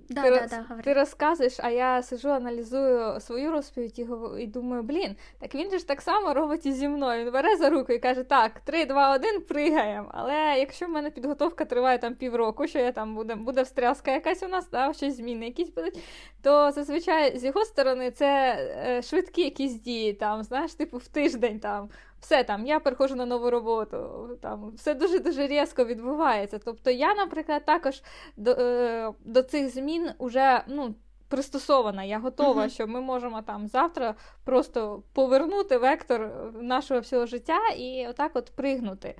[0.10, 4.08] Да, ти, да, роз, да, ти розказуєш, а я сижу, аналізую свою розповідь і,
[4.40, 7.26] і думаю, блін, так він же ж так само робить і зі мною.
[7.26, 10.12] Він бере за руку і каже, так, 3, 2, 1, пригаємо.
[10.14, 14.44] Але якщо в мене підготовка триває там півроку, що я там буде буде встряска якась
[14.44, 16.00] у нас, да, щось зміни якісь будуть,
[16.42, 18.56] то зазвичай з його сторони це
[18.88, 23.26] е, швидкі якісь дії, там, знаєш, типу в тиждень там все там, я перехожу на
[23.26, 26.60] нову роботу, там все дуже-дуже різко відбувається.
[26.66, 28.02] Тобто я, наприклад, також
[28.38, 30.96] до е, до цих змін вже ну,
[31.30, 32.70] пристосована, я готова, uh-huh.
[32.70, 39.16] що ми можемо там завтра просто повернути вектор нашого всього життя і отак от пригнути.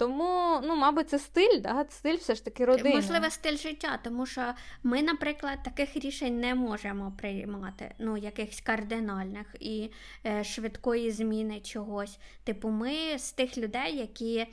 [0.00, 1.86] Тому, ну, мабуть, це стиль, да?
[1.90, 2.94] стиль все ж таки родини.
[2.94, 9.46] Можливо, стиль життя, тому що ми, наприклад, таких рішень не можемо приймати, ну, якихось кардинальних
[9.60, 9.90] і
[10.26, 12.18] е, швидкої зміни чогось.
[12.44, 14.46] Типу, ми з тих людей, які е,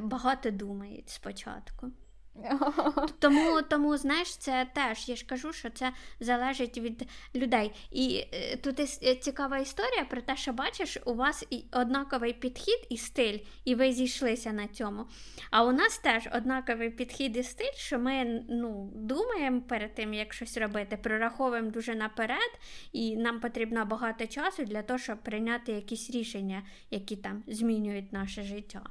[0.00, 1.90] багато думають спочатку.
[3.18, 7.72] Тому, тому, знаєш, це теж, я ж кажу, що це залежить від людей.
[7.90, 12.86] І е, тут е, цікава історія про те, що бачиш, у вас і однаковий підхід
[12.88, 15.06] і стиль, і ви зійшлися на цьому.
[15.50, 20.32] А у нас теж однаковий підхід і стиль, що ми ну, думаємо перед тим, як
[20.32, 22.58] щось робити, прораховуємо дуже наперед,
[22.92, 28.42] і нам потрібно багато часу для того, щоб прийняти якісь рішення, які там змінюють наше
[28.42, 28.82] життя.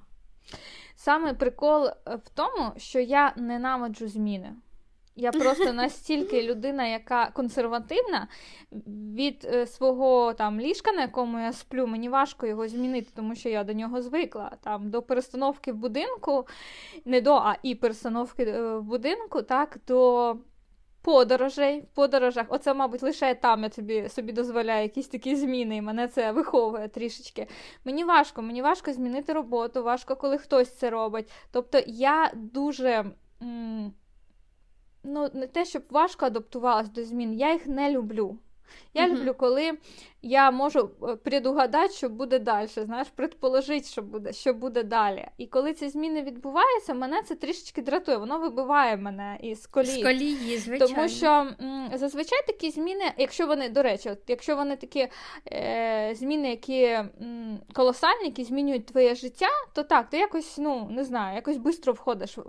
[0.95, 4.53] Саме прикол е, в тому, що я ненавиджу зміни.
[5.15, 8.27] Я просто настільки людина, яка консервативна
[9.15, 13.49] від е, свого там ліжка, на якому я сплю, мені важко його змінити, тому що
[13.49, 14.51] я до нього звикла.
[14.63, 16.47] Там До перестановки в будинку,
[17.05, 20.35] не до, а і перестановки е, в будинку, так, до
[21.03, 22.45] подорожей, в подорожах.
[22.49, 26.87] Оце, мабуть, лише там я тобі собі дозволяю якісь такі зміни, і мене це виховує
[26.87, 27.47] трішечки.
[27.85, 31.31] Мені важко, мені важко змінити роботу, важко, коли хтось це робить.
[31.51, 33.05] Тобто я дуже.
[33.41, 33.93] М-
[35.05, 38.37] Ну, не те, щоб важко адаптувалась до змін, я їх не люблю.
[38.93, 39.15] Я угу.
[39.15, 39.71] люблю, коли
[40.21, 45.27] я можу е, предугадати, що буде далі, знаєш, предположити, що буде що буде далі.
[45.37, 50.01] І коли ці зміни відбуваються, мене це трішечки дратує, воно вибиває мене із колії.
[50.01, 50.95] З колії, звичайно.
[50.95, 55.07] Тому що м, зазвичай такі зміни, якщо вони, до речі, от, якщо вони такі
[55.51, 61.03] е, зміни, які м, колосальні, які змінюють твоє життя, то так, ти якось, ну, не
[61.03, 62.41] знаю, якось швидко входиш в,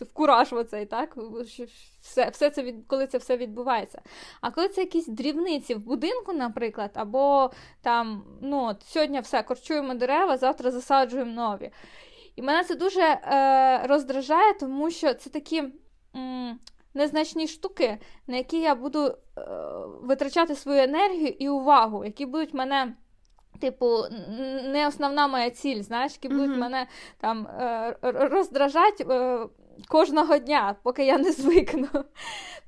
[0.00, 1.16] в кураж в оцей, так?
[2.00, 4.02] Все, все це від, коли це все відбувається.
[4.40, 7.50] А коли це якісь дрібниці в будинку, наприклад, або
[7.82, 11.70] там, ну, от, сьогодні все, корчуємо дерева, завтра засаджуємо нові.
[12.36, 15.62] І мене це дуже е, роздражає, тому що це такі
[16.16, 16.58] м,
[16.94, 19.14] незначні штуки, на які я буду е,
[20.02, 22.94] витрачати свою енергію і увагу, які будуть мене.
[23.60, 23.98] Типу,
[24.64, 26.58] не основна моя ціль, знаєш, які будуть mm-hmm.
[26.58, 26.86] мене
[27.18, 29.46] там е, роздражати е,
[29.88, 31.88] кожного дня, поки я не звикну.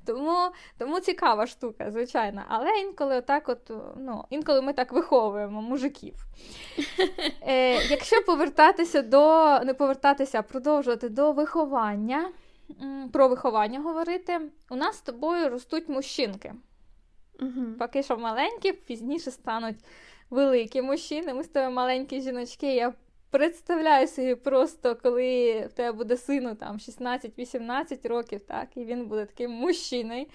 [0.05, 2.41] Тому тому цікава штука, звичайно.
[2.47, 6.13] Але інколи так от, ну, інколи ми так виховуємо мужиків.
[7.47, 12.31] Е, Якщо повертатися до, не повертатися, а продовжувати до виховання,
[13.13, 16.53] про виховання говорити, у нас з тобою ростуть мужчинки.
[17.41, 17.65] Угу.
[17.79, 19.75] Поки що маленькі, пізніше стануть
[20.29, 21.33] великі мужчини.
[21.33, 22.75] Ми з тобою маленькі жіночки.
[22.75, 22.93] Я
[23.33, 29.25] Представляю собі просто, коли в тебе буде сину там 16-18 років, так, і він буде
[29.25, 30.25] таким мужчиною.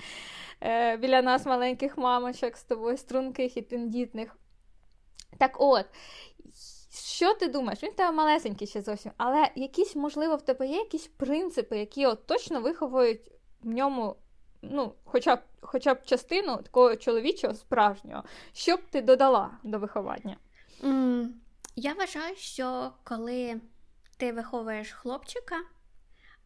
[0.61, 4.37] Е, Біля нас маленьких мамочок з тобою, струнких і тендітних.
[5.39, 5.85] Так от,
[6.91, 7.83] що ти думаєш?
[7.83, 12.07] Він в тебе малесенький ще зовсім, але якісь, можливо, в тебе є якісь принципи, які
[12.07, 13.33] от точно виховують
[13.63, 14.17] в ньому
[14.63, 20.37] ну, хоча б хоча б частину такого чоловічого справжнього, що б ти додала до виховання?
[20.83, 21.27] Mm,
[21.79, 23.61] я вважаю, що коли
[24.17, 25.57] ти виховуєш хлопчика,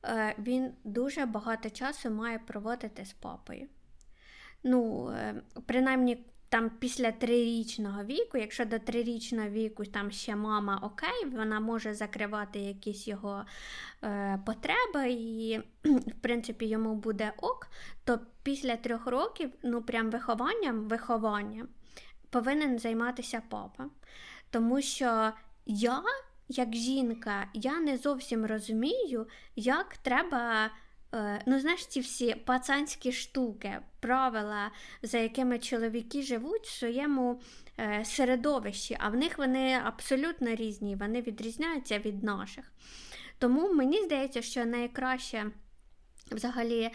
[0.04, 3.68] е, він дуже багато часу має проводити з папою.
[4.64, 11.30] Ну, е, принаймні, там після трирічного віку, якщо до трирічного віку там ще мама окей,
[11.32, 13.44] вона може закривати якісь його
[14.04, 17.68] е, потреби, і, в принципі, йому буде ок,
[18.04, 21.68] то після трьох років, ну прям вихованням, вихованням
[22.30, 23.84] повинен займатися папа.
[24.52, 25.32] Тому що
[25.66, 26.02] я,
[26.48, 30.70] як жінка, я не зовсім розумію, як треба.
[31.14, 34.70] Е, ну, знаєш, ці всі пацанські штуки, правила,
[35.02, 37.40] за якими чоловіки живуть в своєму
[37.78, 42.72] е, середовищі, а в них вони абсолютно різні, вони відрізняються від наших.
[43.38, 45.46] Тому мені здається, що найкраще
[46.30, 46.90] взагалі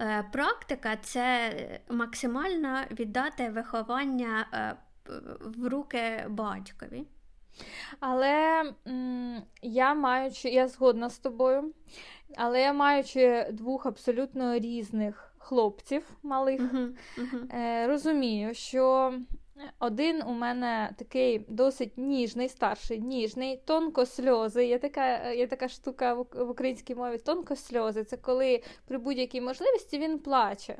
[0.00, 1.52] е, практика це
[1.88, 4.46] максимально віддати виховання
[5.40, 7.06] в руки батькові.
[8.00, 8.64] Але
[9.62, 11.72] я маючи, я згодна з тобою,
[12.36, 17.86] але я маючи двох абсолютно різних хлопців малих, uh-huh, uh-huh.
[17.86, 19.14] Розумію, що
[19.78, 24.66] один у мене такий досить ніжний, старший, ніжний, тонко сльози.
[24.66, 28.04] Є така є така штука в українській мові тонко сльози.
[28.04, 30.78] Це коли при будь-якій можливості він плаче.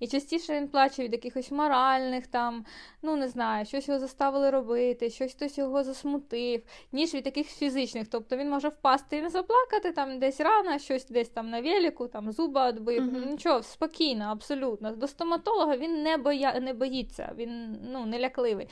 [0.00, 2.64] І частіше він плаче від якихось моральних, там,
[3.02, 8.08] ну не знаю, щось його заставили робити, щось хтось його засмутив, ніж від таких фізичних.
[8.08, 12.08] Тобто він може впасти і не заплакати, там десь рано, щось десь там на велику,
[12.08, 13.02] там зуба відбив.
[13.02, 13.30] Mm-hmm.
[13.30, 14.90] Нічого, спокійно, абсолютно.
[14.90, 16.60] До стоматолога він не боя...
[16.60, 18.68] не боїться, він ну, не лякливий.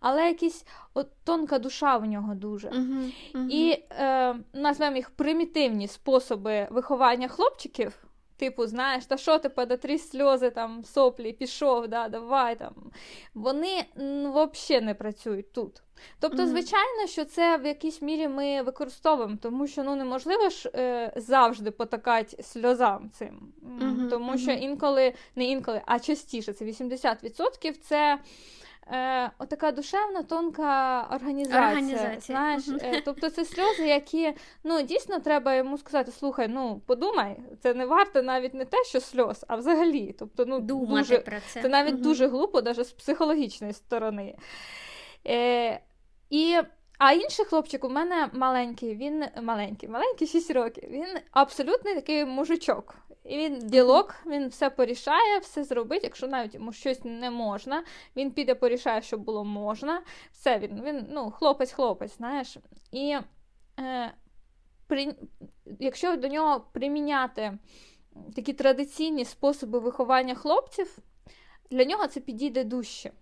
[0.00, 2.68] Але якісь от тонка душа в нього дуже.
[2.68, 3.12] Mm-hmm.
[3.34, 3.48] Mm-hmm.
[3.50, 8.05] І е, назвемо їх примітивні способи виховання хлопчиків.
[8.36, 12.74] Типу, знаєш, та що ти податрі сльози, там, соплі, пішов, да, давай там.
[13.34, 15.82] Вони ну, взагалі не працюють тут.
[16.20, 16.46] Тобто, mm-hmm.
[16.46, 21.70] звичайно, що це в якійсь мірі ми використовуємо, тому що ну, неможливо ж е, завжди
[21.70, 23.52] потакати сльозам цим.
[23.62, 24.10] Mm-hmm.
[24.10, 28.18] Тому що інколи, не інколи, а частіше, це 80% це
[28.92, 31.68] е, отака душевна, тонка організація.
[31.68, 32.20] організація.
[32.20, 32.64] знаєш.
[32.82, 34.32] Е, тобто це сльози, які
[34.64, 39.00] ну, дійсно треба йому сказати: слухай, ну подумай, це не варто навіть не те, що
[39.00, 40.14] сльоз, а взагалі.
[40.18, 41.62] Тобто, ну, Думати дуже, про це.
[41.62, 44.34] Це навіть дуже глупо, навіть з психологічної сторони.
[45.26, 45.80] Е,
[46.30, 46.58] і
[46.98, 50.90] а інший хлопчик у мене маленький, він маленький, маленький 6 років.
[50.90, 52.94] Він абсолютний такий мужичок.
[53.24, 56.04] І він ділок, він все порішає, все зробить.
[56.04, 57.84] Якщо навіть йому щось не можна,
[58.16, 60.02] він піде порішає, щоб було можна.
[60.32, 62.56] Все він, він ну, хлопець-хлопець, знаєш.
[62.92, 63.16] І
[63.80, 64.14] е,
[64.86, 65.14] при,
[65.80, 67.58] якщо до нього приміняти
[68.36, 70.98] такі традиційні способи виховання хлопців,
[71.70, 73.12] для нього це підійде дужче.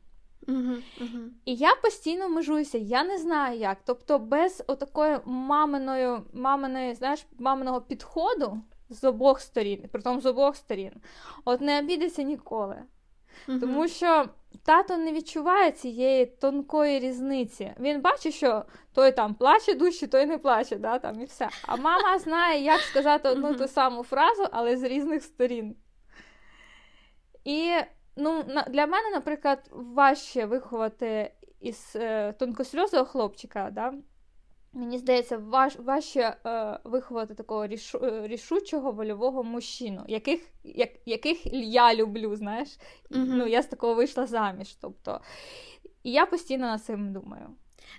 [1.44, 3.78] І я постійно межуюся, я не знаю як.
[3.85, 10.92] Тобто, без отакої маминої, маминої, знаєш, маминого підходу з обох сторін, притом з обох сторін,
[11.44, 12.76] от не обідеться ніколи.
[13.48, 13.61] Uh-huh.
[13.61, 14.28] Тому що
[14.64, 17.74] тато не відчуває цієї тонкої різниці.
[17.80, 21.48] Він бачить, що той там плаче дужче, той не плаче, да, там і все.
[21.66, 25.76] А мама знає, як сказати одну ту саму фразу, але з різних сторін.
[27.44, 27.72] І
[28.16, 33.70] ну, для мене, наприклад, важче виховати із е, тонкосльозого хлопчика.
[33.72, 33.94] Да?
[34.72, 41.46] Мені здається, важ, важче е, виховати такого рішу, е, рішучого вольового мужчину, яких як, яких
[41.55, 42.68] я люблю, знаєш.
[42.68, 43.24] Mm-hmm.
[43.27, 44.74] Ну, Я з такого вийшла заміж.
[44.74, 45.20] Тобто,
[46.03, 47.50] І я постійно над цим думаю.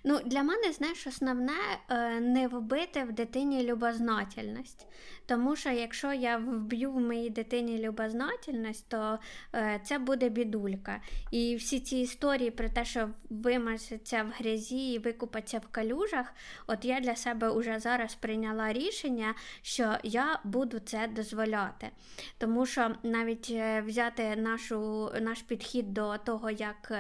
[0.03, 1.53] Ну, Для мене, знаєш, основне
[1.89, 4.87] е, не вбити в дитині любознательність.
[5.25, 9.19] Тому що якщо я вб'ю в моїй дитині любознательність, то
[9.55, 11.01] е, це буде бідулька.
[11.31, 16.33] І всі ці історії про те, що вимазаться в грязі і викупаться в калюжах,
[16.67, 21.89] от я для себе вже зараз прийняла рішення, що я буду це дозволяти.
[22.37, 26.91] Тому що навіть е, взяти нашу, наш підхід до того, як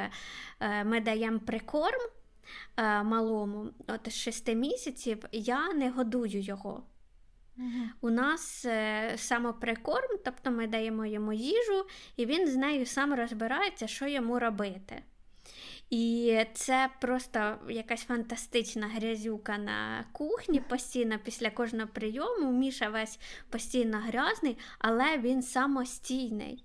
[0.85, 2.01] ми даємо прикорм.
[2.77, 6.83] Е, малому, от 6 місяців, я не годую його.
[8.01, 13.87] У нас е, самоприкорм, тобто ми даємо йому їжу, і він з нею сам розбирається,
[13.87, 15.03] що йому робити.
[15.89, 22.51] І це просто якась фантастична грязюка на кухні постійно після кожного прийому.
[22.51, 26.63] Міша весь постійно грязний, але він самостійний.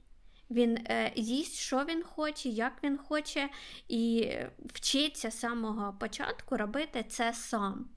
[0.51, 3.49] Він е, їсть, що він хоче, як він хоче,
[3.89, 4.33] і
[4.65, 7.89] вчиться з самого початку робити це сам.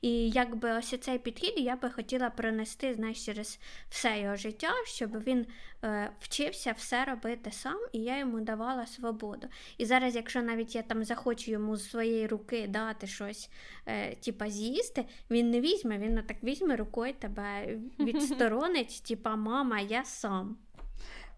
[0.00, 5.22] І якби ось цей підхід я би хотіла пронести знаєш, через все його життя, щоб
[5.24, 5.46] він
[5.84, 9.48] е, вчився все робити сам, і я йому давала свободу.
[9.78, 13.50] І зараз, якщо навіть я там захочу йому з своєї руки дати щось,
[13.86, 20.04] е, типа з'їсти, він не візьме, він так візьме рукою тебе відсторонить, типа мама, я
[20.04, 20.56] сам.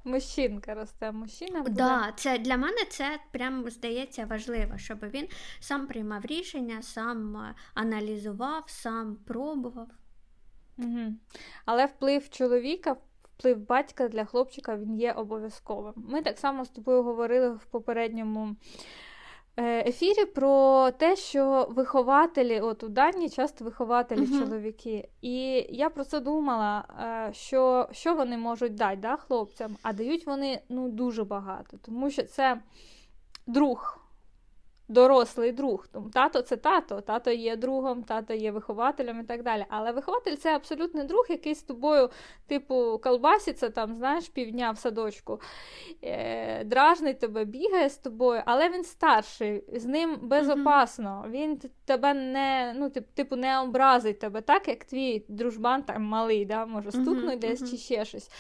[0.04, 1.74] Мужчинка росте, мужчина буде.
[1.74, 5.28] Да, це Для мене це прям здається важливо, щоб він
[5.60, 9.88] сам приймав рішення, сам е, аналізував, сам пробував.
[10.78, 11.12] Угу.
[11.64, 15.94] Але вплив чоловіка, вплив батька для хлопчика він є обов'язковим.
[15.96, 18.56] Ми так само з тобою говорили в попередньому
[19.62, 24.38] ефірі про те, що вихователі, от у дані часто вихователі uh-huh.
[24.38, 25.08] чоловіки.
[25.22, 26.84] І я про це думала,
[27.28, 32.10] е, що що вони можуть дати да, хлопцям, а дають вони ну, дуже багато, тому
[32.10, 32.60] що це
[33.46, 34.03] друг
[34.88, 35.86] дорослий друг.
[35.92, 39.64] Тому тато це тато, тато є другом, тато є вихователем і так далі.
[39.68, 42.10] Але вихователь це абсолютний друг, який з тобою,
[42.46, 45.40] типу, колбаситься там, знаєш, півдня в садочку,
[46.02, 51.24] е, дражний тебе, бігає з тобою, але він старший, з ним безопасно.
[51.28, 56.66] Він тебе не ну, типу, не образить тебе, так як твій дружбан там малий, да,
[56.66, 58.30] може стукнути десь чи ще щось.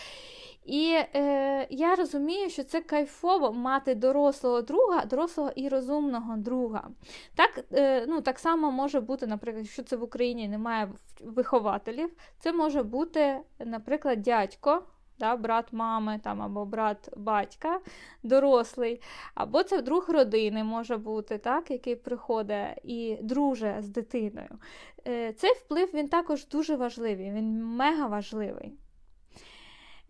[0.64, 6.88] І е, я розумію, що це кайфово мати дорослого друга, дорослого і розумного друга.
[7.34, 12.52] Так е, ну, так само може бути, наприклад, якщо це в Україні немає вихователів, це
[12.52, 14.82] може бути, наприклад, дядько,
[15.18, 17.80] да, брат мами там, або брат батька,
[18.22, 19.02] дорослий,
[19.34, 24.58] або це друг родини може бути, так, який приходить і друже з дитиною.
[25.06, 28.72] Е, Цей вплив він також дуже важливий, він мега важливий.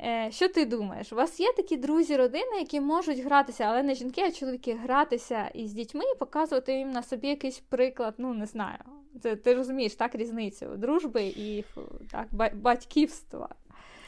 [0.00, 1.12] Е, що ти думаєш?
[1.12, 5.48] У вас є такі друзі, родини, які можуть гратися, але не жінки, а чоловіки гратися
[5.48, 8.78] із дітьми і показувати їм на собі якийсь приклад, ну не знаю.
[9.22, 11.64] Це ти розумієш так різницю дружби і
[12.10, 13.54] так, батьківства.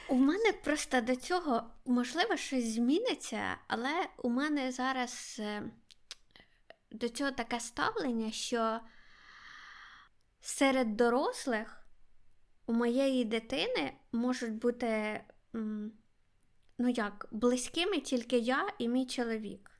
[0.08, 3.90] У мене просто до цього можливо щось зміниться, але
[4.22, 5.62] у мене зараз е,
[6.90, 8.80] до цього таке ставлення, що
[10.40, 11.86] серед дорослих
[12.66, 15.20] у моєї дитини можуть бути
[16.78, 19.70] ну як, близькими тільки я і мій чоловік.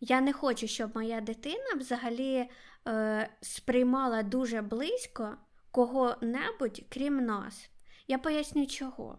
[0.00, 2.48] Я не хочу, щоб моя дитина взагалі
[2.88, 5.36] е, сприймала дуже близько
[5.70, 7.70] кого-небудь, крім нас.
[8.08, 9.18] Я поясню чого.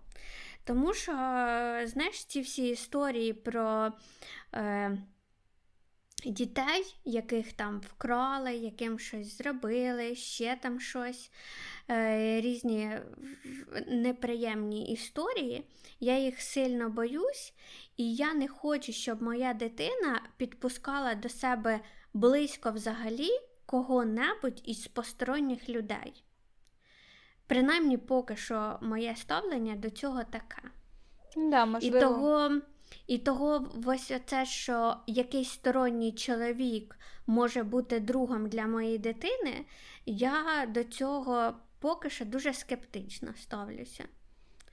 [0.64, 1.12] Тому що,
[1.86, 3.92] знаєш, ці всі історії про
[4.54, 4.98] е,
[6.26, 11.32] дітей, яких там вкрали, яким щось зробили, ще там щось.
[11.90, 12.92] Е, різні
[13.88, 15.64] неприємні історії,
[16.00, 17.54] я їх сильно боюсь,
[17.98, 21.80] і я не хочу, щоб моя дитина підпускала до себе
[22.14, 23.30] близько взагалі
[23.66, 26.24] кого-небудь із посторонніх людей.
[27.48, 30.62] Принаймні, поки що моє ставлення до цього таке.
[31.36, 31.98] Да, можливо.
[31.98, 32.62] І того,
[33.08, 39.66] і того ось це, що якийсь сторонній чоловік може бути другом для моєї дитини,
[40.06, 44.04] я до цього поки що дуже скептично ставлюся.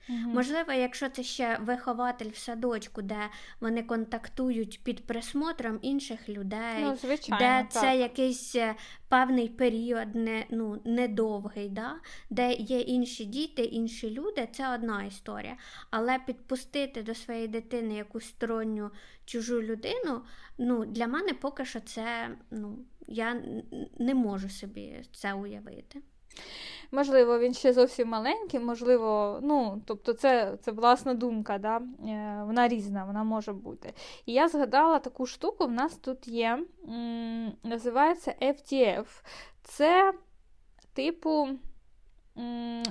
[0.09, 0.17] Угу.
[0.19, 3.29] Можливо, якщо це ще вихователь в садочку, де
[3.59, 7.71] вони контактують під присмотром інших людей, ну, звичайно, де так.
[7.71, 8.75] це якийсь е,
[9.09, 11.95] певний період, не, ну, недовгий, да?
[12.29, 15.57] де є інші діти, інші люди, це одна історія.
[15.91, 18.91] Але підпустити до своєї дитини якусь сторонню
[19.25, 20.21] чужу людину,
[20.57, 22.77] ну, для мене поки що це ну,
[23.07, 23.41] я
[23.99, 26.01] не можу собі це уявити.
[26.91, 31.77] Можливо, він ще зовсім маленький, можливо, ну, тобто це це власна думка, да?
[31.77, 33.93] Е, вона різна, вона може бути.
[34.25, 36.59] І я згадала таку штуку, в нас тут є,
[37.63, 39.05] називається FTF.
[39.63, 40.13] Це,
[40.93, 41.49] типу,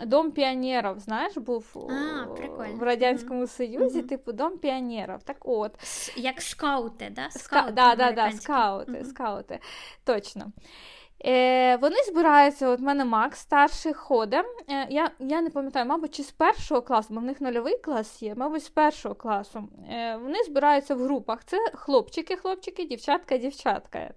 [0.06, 2.26] Дом піонерів, знаєш, був а,
[2.74, 4.08] в Радянському Союзі, mm-hmm.
[4.08, 5.22] типу Дом піонерів.
[5.22, 5.72] Так от.
[6.16, 7.30] Як скаути, да?
[7.30, 9.04] Скаути, да, да, да, скаути, mm-hmm.
[9.04, 9.58] скаути.
[10.04, 10.52] Точно.
[11.26, 14.44] Е, Вони збираються, от в мене Макс старший ходить.
[14.70, 18.22] Е, я я не пам'ятаю, мабуть, чи з першого класу, бо в них нульовий клас
[18.22, 19.68] є, мабуть, з першого класу.
[19.90, 21.44] Е, Вони збираються в групах.
[21.44, 24.14] Це хлопчики, хлопчики, дівчатка, дівчатка.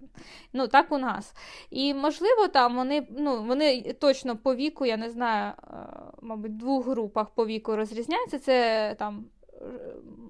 [0.52, 1.34] Ну, так у нас.
[1.70, 5.74] І, можливо, там вони ну, вони точно по віку, я не знаю, е,
[6.22, 8.38] мабуть, в двох групах по віку розрізняються.
[8.38, 9.24] Це там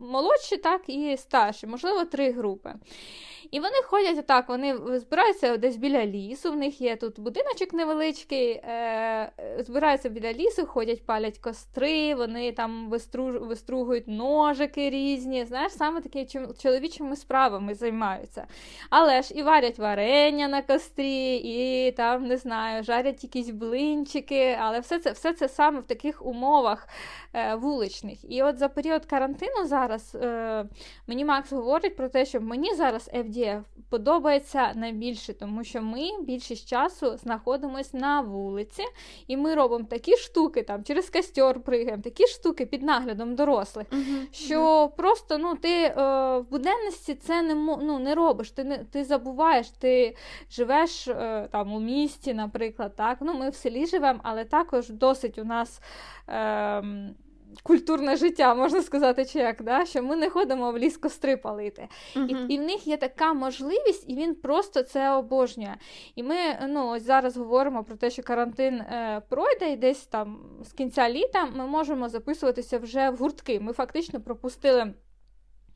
[0.01, 2.75] молодші, так і старші, можливо, три групи.
[3.51, 6.53] І вони ходять отак, вони збираються десь біля лісу.
[6.53, 12.91] В них є тут будиночок невеличкий, е, збираються біля лісу, ходять, палять костри, вони там
[13.41, 15.45] вистругують ножики різні.
[15.45, 18.47] Знаєш, саме такими чоловічими справами займаються.
[18.91, 24.81] Але ж і варять варення на кострі, і там, не знаю, жарять якісь блинчики, але
[24.81, 26.89] все це все це саме в таких умовах
[27.33, 28.19] е, вуличних.
[28.33, 30.65] І от за період карантину зараз е,
[31.07, 36.69] мені Макс говорить про те, що мені зараз FDF подобається найбільше, тому що ми більшість
[36.69, 38.83] часу знаходимося на вулиці,
[39.27, 44.33] і ми робимо такі штуки, там через костер пригаємо, такі штуки під наглядом дорослих, uh-huh,
[44.33, 44.97] що uh-huh.
[44.97, 45.95] просто ну, ти е,
[46.39, 50.17] в буденності це не ну, не робиш, ти не ти забуваєш, ти
[50.51, 52.97] живеш е, там у місті, наприклад.
[52.97, 55.81] так, ну Ми в селі живемо, але також досить у нас.
[56.29, 56.83] Е,
[57.63, 59.87] культурне життя, можна сказати, чи як, да?
[59.87, 61.89] що ми не ходимо в ліс костри палити.
[62.17, 62.47] Uh-huh.
[62.49, 65.75] І і в них є така можливість, і він просто це обожнює.
[66.15, 66.37] І ми
[66.69, 71.11] ну, ось зараз говоримо про те, що карантин е, пройде, і десь там з кінця
[71.11, 73.61] літа ми можемо записуватися вже в гуртки.
[73.61, 74.95] Ми фактично пропустили.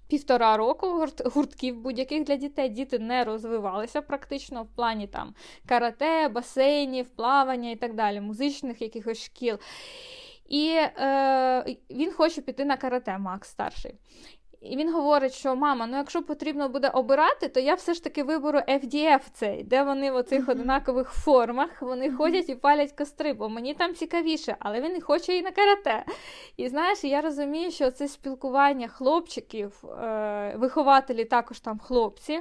[0.08, 5.34] Півтора року гурт, гуртків будь-яких для дітей діти не розвивалися практично в плані там
[5.66, 9.58] карате, басейнів, плавання і так далі, музичних якихось шкіл.
[10.49, 13.95] І е, він хоче піти на карате, Макс старший.
[14.62, 18.22] І він говорить, що мама, ну якщо потрібно буде обирати, то я все ж таки
[18.22, 23.49] виберу FDF цей, де вони в оцих однакових формах вони ходять і палять костри, бо
[23.49, 26.05] мені там цікавіше, але він хоче і на карате.
[26.57, 32.40] І знаєш, я розумію, що це спілкування хлопчиків, е, вихователі також там хлопці,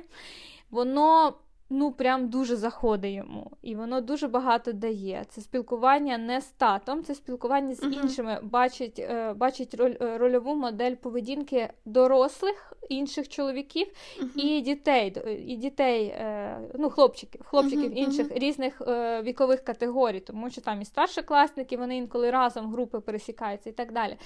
[0.72, 1.34] воно
[1.72, 3.52] ну прям дуже заходить йому.
[3.62, 5.26] І воно дуже багато дає.
[5.30, 8.04] Це спілкування не з татом, це спілкування з uh-huh.
[8.04, 8.40] іншими.
[8.44, 14.36] Бачить е, бачить роль, е, рольову модель поведінки дорослих, інших чоловіків uh-huh.
[14.36, 15.16] і дітей,
[15.48, 18.06] і дітей, е, ну, хлопчиків, хлопчиків uh-huh.
[18.06, 18.82] інших різних
[19.24, 24.18] вікових категорій, тому що там і старшокласники, вони інколи разом групи пересікаються і так далі.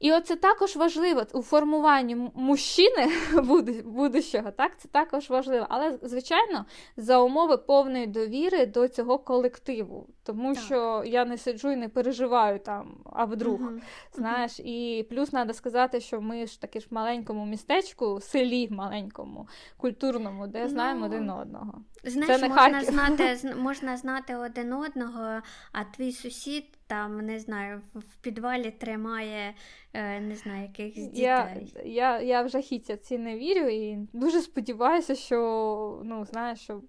[0.00, 3.08] І оце також важливо у формуванні мужчини
[3.84, 5.66] будущого, так, це також важливо.
[5.68, 6.64] Але, звичайно,
[6.96, 10.06] за умови повної довіри до цього колективу.
[10.22, 10.64] Тому так.
[10.64, 13.60] що я не сиджу і не переживаю там, а вдруг.
[13.60, 13.80] Угу.
[14.12, 19.48] Знаєш, і плюс треба сказати, що ми ж таки ж в маленькому містечку, селі маленькому,
[19.76, 21.74] культурному, де знаємо ну, один одного.
[22.04, 25.40] Знаєш, це не можна знати, можна знати один одного,
[25.72, 29.54] а твій сусід там, не знаю, в підвалі тримає
[29.92, 31.22] е, не знаю, якихось дітей.
[31.24, 36.82] Я я, я в жахіття ці не вірю і дуже сподіваюся, що ну, знаєш, що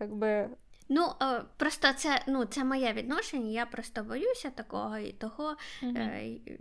[0.00, 0.50] якби.
[0.88, 5.56] Ну, е, просто це ну, це моє відношення, я просто боюся такого і того.
[5.82, 6.58] Mm-hmm.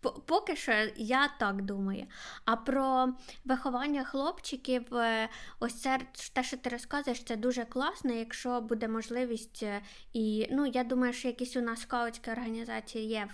[0.00, 2.06] Поки що я так думаю.
[2.44, 3.08] А про
[3.44, 5.28] виховання хлопчиків, е,
[5.60, 5.98] ось це
[6.32, 9.62] те, що ти розказуєш, це дуже класно, якщо буде можливість.
[9.62, 9.80] Е,
[10.12, 13.28] і ну, я думаю, що якісь у нас скаутські організації є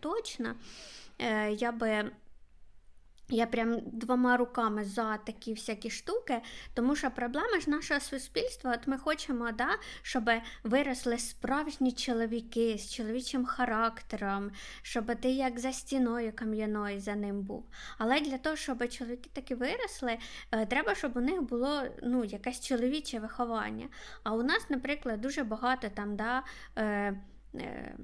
[0.00, 0.54] точно.
[1.18, 2.10] Е, я би
[3.30, 6.40] я прям двома руками за такі всякі штуки,
[6.74, 9.68] тому що проблема ж нашого суспільства, от ми хочемо, да,
[10.02, 10.30] щоб
[10.64, 14.50] виросли справжні чоловіки з чоловічим характером,
[14.82, 17.66] щоб ти як за стіною кам'яною за ним був.
[17.98, 20.18] Але для того, щоб чоловіки таки виросли,
[20.52, 23.88] е, треба, щоб у них було ну, якесь чоловіче виховання.
[24.22, 26.16] А у нас, наприклад, дуже багато там.
[26.16, 26.42] да,
[26.76, 27.20] е,
[27.54, 27.94] е,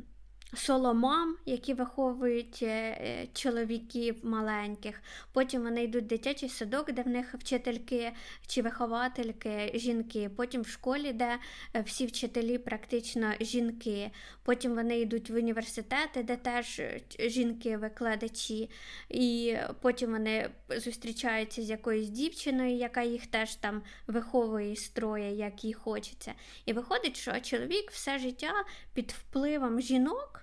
[0.55, 5.03] соломам, які виховують е, е, чоловіків маленьких.
[5.32, 8.12] Потім вони йдуть в дитячий садок, де в них вчительки
[8.47, 10.30] чи виховательки жінки.
[10.36, 11.38] Потім в школі, де
[11.74, 14.11] е, всі вчителі практично жінки.
[14.42, 16.82] Потім вони йдуть в університети, де теж
[17.18, 18.70] жінки-викладачі.
[19.09, 25.64] І потім вони зустрічаються з якоюсь дівчиною, яка їх теж там виховує і строє, як
[25.64, 26.32] їй хочеться.
[26.66, 28.53] І виходить, що чоловік все життя
[28.94, 30.36] під впливом жінок.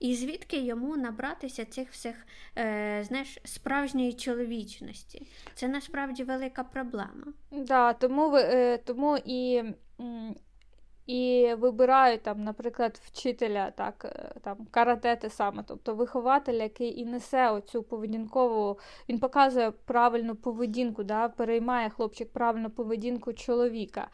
[0.00, 2.26] І звідки йому набратися цих всіх
[2.58, 5.26] е, знаєш, справжньої чоловічності?
[5.54, 7.24] Це насправді велика проблема.
[7.50, 9.62] Да, Тому е, тому і
[11.06, 17.04] і вибирають, там, наприклад, вчителя так, е, там, карате те саме, тобто вихователь, який і
[17.04, 18.78] несе оцю поведінкову,
[19.08, 24.08] він показує правильну поведінку, да, переймає хлопчик правильну поведінку чоловіка.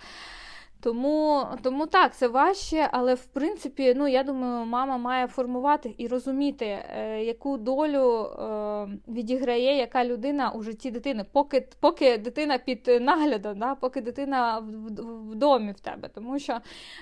[0.82, 6.08] Тому тому так, це важче, але в принципі, ну я думаю, мама має формувати і
[6.08, 12.86] розуміти, е, яку долю е, відіграє яка людина у житті дитини, поки поки дитина під
[13.00, 16.08] наглядом, да, поки дитина в, в, в домі в тебе.
[16.08, 16.58] Тому що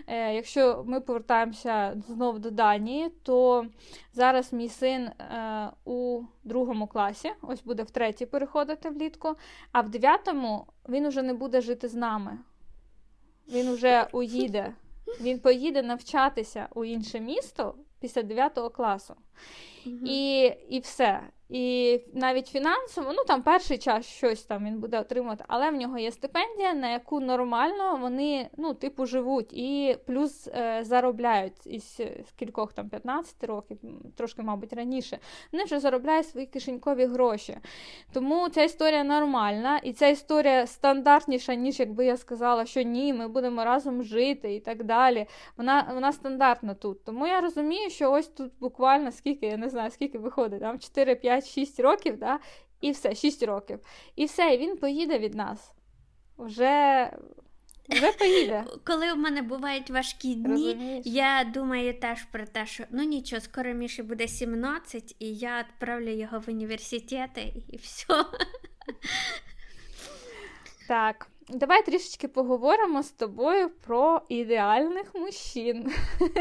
[0.07, 3.67] е, якщо ми повертаємося знову до Данії, то
[4.13, 9.35] зараз мій син е, у другому класі, ось буде в третій переходити влітку,
[9.73, 12.39] а в дев'ятому він уже не буде жити з нами
[13.49, 14.75] він вже уїде.
[15.21, 19.15] Він поїде навчатися у інше місто після 9 класу.
[19.87, 19.97] Угу.
[20.05, 21.21] І і все.
[21.49, 25.99] І навіть фінансово, ну там перший час щось там він буде отримувати, але в нього
[25.99, 32.01] є стипендія, на яку нормально вони ну, типу, живуть і плюс е, заробляють із
[32.37, 33.79] кількох там 15 років,
[34.17, 35.19] трошки, мабуть, раніше.
[35.53, 37.59] Вони вже заробляють свої кишенькові гроші.
[38.13, 43.29] Тому ця історія нормальна, і ця історія стандартніша, ніж якби я сказала, що ні, ми
[43.29, 45.27] будемо разом жити і так далі.
[45.57, 47.05] Вона вона стандартна тут.
[47.05, 51.38] Тому я розумію, що ось тут буквально скільки, я не знаю, скільки виходить, там 4-5.
[51.41, 52.39] 5-6 років, да?
[52.81, 53.79] і все, 6 років.
[54.17, 55.73] І все, і він поїде від нас.
[56.39, 57.11] Вже
[57.89, 58.65] вже поїде.
[58.85, 61.03] Коли у мене бувають важкі дні, Розумієш?
[61.07, 66.11] я думаю теж про те, що ну нічого, скоро Міші буде 17, і я відправлю
[66.11, 68.25] його в університети і все.
[70.89, 71.27] Так.
[71.51, 75.93] Давай трішечки поговоримо з тобою про ідеальних мужчин.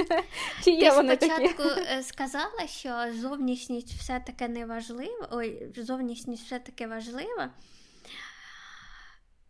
[0.63, 1.81] Чи є Ти вони спочатку такі?
[1.81, 5.27] Е, сказала, що зовнішність все-таки не важлива.
[5.31, 7.49] Ой, зовнішність все-таки важлива.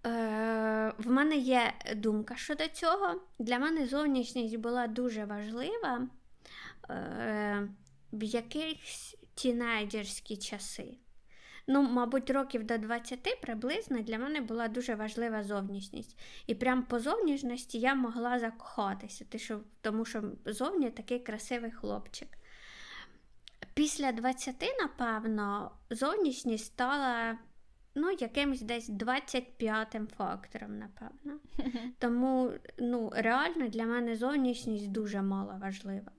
[0.06, 3.22] Е, В мене є думка щодо цього.
[3.40, 6.08] Для мене зовнішність була дуже важлива
[6.90, 7.68] е,
[8.14, 10.98] в якихось тінейджерські часи
[11.68, 16.20] ну, мабуть, років до 20 приблизно для мене була дуже важлива зовнішність.
[16.48, 19.26] І прям по зовнішності я могла закохатися,
[19.82, 22.28] тому що зовні такий красивий хлопчик.
[23.74, 27.38] Після 20, напевно, зовнішність стала
[27.96, 31.40] ну, якимось десь 25-м фактором, напевно.
[32.00, 36.12] Тому ну, реально для мене зовнішність дуже мало важлива.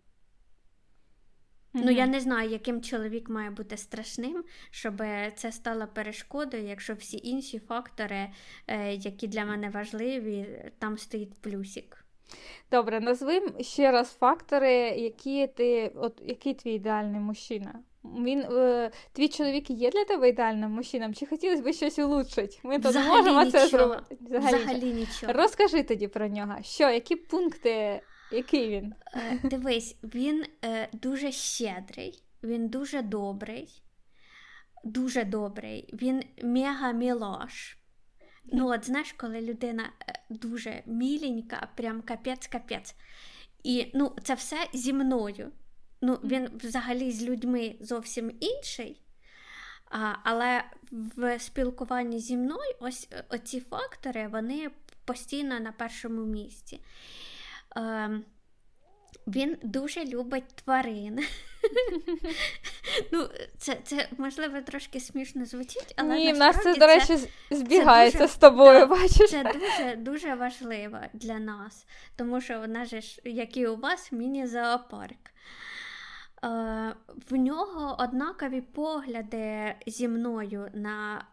[1.79, 1.85] Mm-hmm.
[1.85, 5.03] Ну, я не знаю, яким чоловік має бути страшним, щоб
[5.37, 8.31] це стало перешкодою, якщо всі інші фактори,
[8.67, 10.47] е, які для мене важливі,
[10.79, 12.05] там стоїть плюсик.
[12.71, 17.75] Добре, назви ще раз фактори, які ти, от який твій ідеальний мужчина?
[18.05, 21.15] Він е, твій чоловік є для тебе ідеальним мужчинам?
[21.15, 22.59] Чи хотілося б щось улучшити?
[22.63, 23.51] Ми тут можемо нічого.
[23.51, 24.17] це зробити.
[24.21, 25.33] Взагалі, Взагалі нічого.
[25.33, 26.55] Розкажи тоді про нього.
[26.63, 28.01] Що, які пункти
[28.33, 28.95] який він?
[29.15, 33.83] Е, дивись, він е, дуже щедрий, він дуже добрий,
[34.85, 37.79] дуже добрий, він мега мілош.
[38.53, 42.95] Ну, от знаєш, коли людина е, дуже міленька, прям капець-капець.
[43.63, 45.53] І ну, це все зі мною.
[46.01, 49.03] Ну, Він взагалі з людьми зовсім інший.
[49.91, 54.71] А, Але в спілкуванні зі мною ось оці фактори вони
[55.05, 56.81] постійно на першому місці.
[57.79, 58.21] Е,
[59.27, 61.19] він дуже любить тварин.
[63.13, 67.19] Ну, Це, це, можливо, трошки смішно звучить, але Ні, в нас це, до речі,
[67.51, 69.31] збігається дуже, з тобою, так, бачиш?
[69.31, 75.31] Це дуже дуже важливо для нас, тому що вона ж, як і у вас, міні-зоопарк.
[76.45, 76.95] Е,
[77.31, 81.25] в нього однакові погляди зі мною на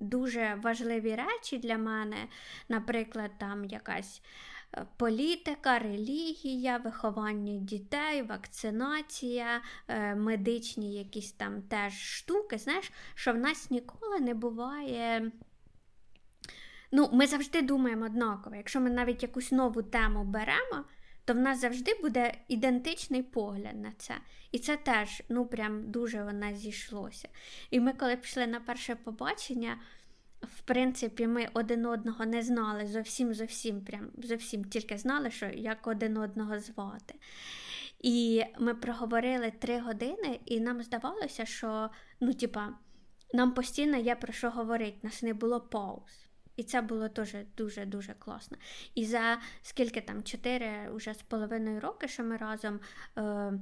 [0.00, 2.16] дуже важливі речі для мене,
[2.68, 4.22] наприклад, там якась
[4.96, 12.58] політика, релігія, виховання дітей, вакцинація, е, медичні якісь там теж штуки.
[12.58, 15.32] Знаєш, що в нас ніколи не буває.
[16.92, 18.56] Ну, Ми завжди думаємо однаково.
[18.56, 20.84] Якщо ми навіть якусь нову тему беремо,
[21.24, 24.14] то в нас завжди буде ідентичний погляд на це.
[24.52, 27.28] І це теж ну, прям дуже вона зійшлося.
[27.70, 29.78] І ми, коли пішли на перше побачення,
[30.42, 35.86] в принципі, ми один одного не знали зовсім зовсім прям зовсім тільки знали, що як
[35.86, 37.14] один одного звати.
[38.00, 42.68] І ми проговорили три години, і нам здавалося, що ну, типа,
[43.34, 46.26] нам постійно є про що говорити, нас не було пауз.
[46.56, 47.08] І це було
[47.56, 48.56] дуже-дуже класно.
[48.94, 52.80] І за скільки там, чотири уже з половиною роки, що ми разом.
[53.18, 53.52] Е,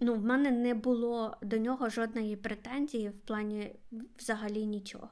[0.00, 3.74] Ну, в мене не було до нього жодної претензії в плані
[4.18, 5.08] взагалі нічого.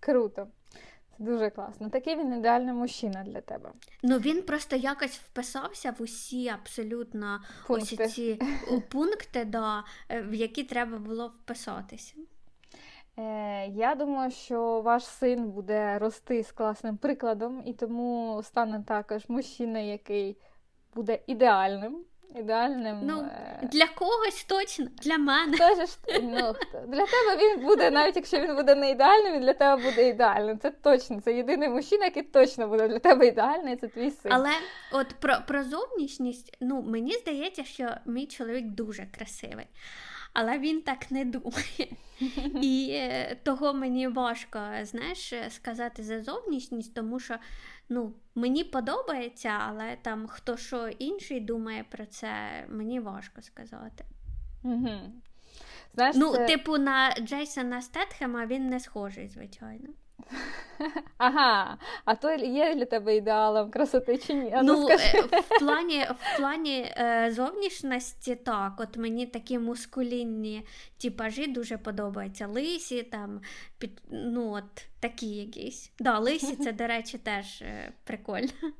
[0.00, 0.46] Круто.
[1.18, 1.90] Це дуже класно.
[1.90, 3.70] Такий він ідеальний мужчина для тебе.
[4.02, 8.04] Ну він просто якось вписався в усі абсолютно пункти.
[8.04, 8.40] ось ці
[8.90, 12.14] пункти, да, е, в які треба було вписатися.
[13.18, 19.22] Е, Я думаю, що ваш син буде рости з класним прикладом, і тому стане також
[19.28, 20.36] мужчина, який
[20.94, 22.04] буде ідеальним
[22.36, 23.00] ідеальним.
[23.02, 25.56] Ну, е, Для когось точно, для мене.
[25.58, 25.88] Тож,
[26.22, 26.54] ну,
[26.88, 30.58] Для тебе він буде, навіть якщо він буде не ідеальним, він для тебе буде ідеальним.
[30.58, 31.20] Це точно.
[31.20, 34.32] Це єдиний мужчина, який точно буде для тебе ідеальний, це твій син.
[34.32, 34.50] Але
[34.92, 39.66] от про, про зовнішність, ну, мені здається, що мій чоловік дуже красивий.
[40.32, 41.96] Але він так не думає.
[42.62, 47.36] І е, того мені важко знаєш, сказати за зовнішність, тому що
[47.88, 52.30] ну, мені подобається, але там хто що інший думає про це,
[52.68, 54.04] мені важко сказати.
[55.94, 56.46] Знаєш, Ну, це...
[56.46, 59.88] типу, на Джейсона Стетхема він не схожий, звичайно.
[61.18, 64.52] Ага, а то є для тебе ідеалом красоти чи ні?
[64.54, 65.20] А ну, ну скажи.
[65.20, 70.66] В плані в плані е, зовнішності так, от мені такі мускулінні
[71.00, 72.46] типажі дуже подобаються.
[72.46, 73.40] Лисі, там,
[73.78, 75.92] під, ну от такі якісь.
[75.98, 78.48] Да, Лисі, це, до речі, теж е, прикольно.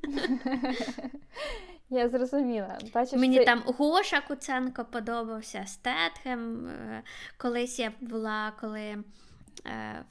[1.91, 2.79] Я зрозуміла.
[2.95, 3.45] Бачиш, Мені ти...
[3.45, 6.67] там Гоша Куценко подобався, Стетхем.
[6.67, 7.03] Е,
[7.37, 8.99] колись я була, коли.
[9.67, 10.05] Е,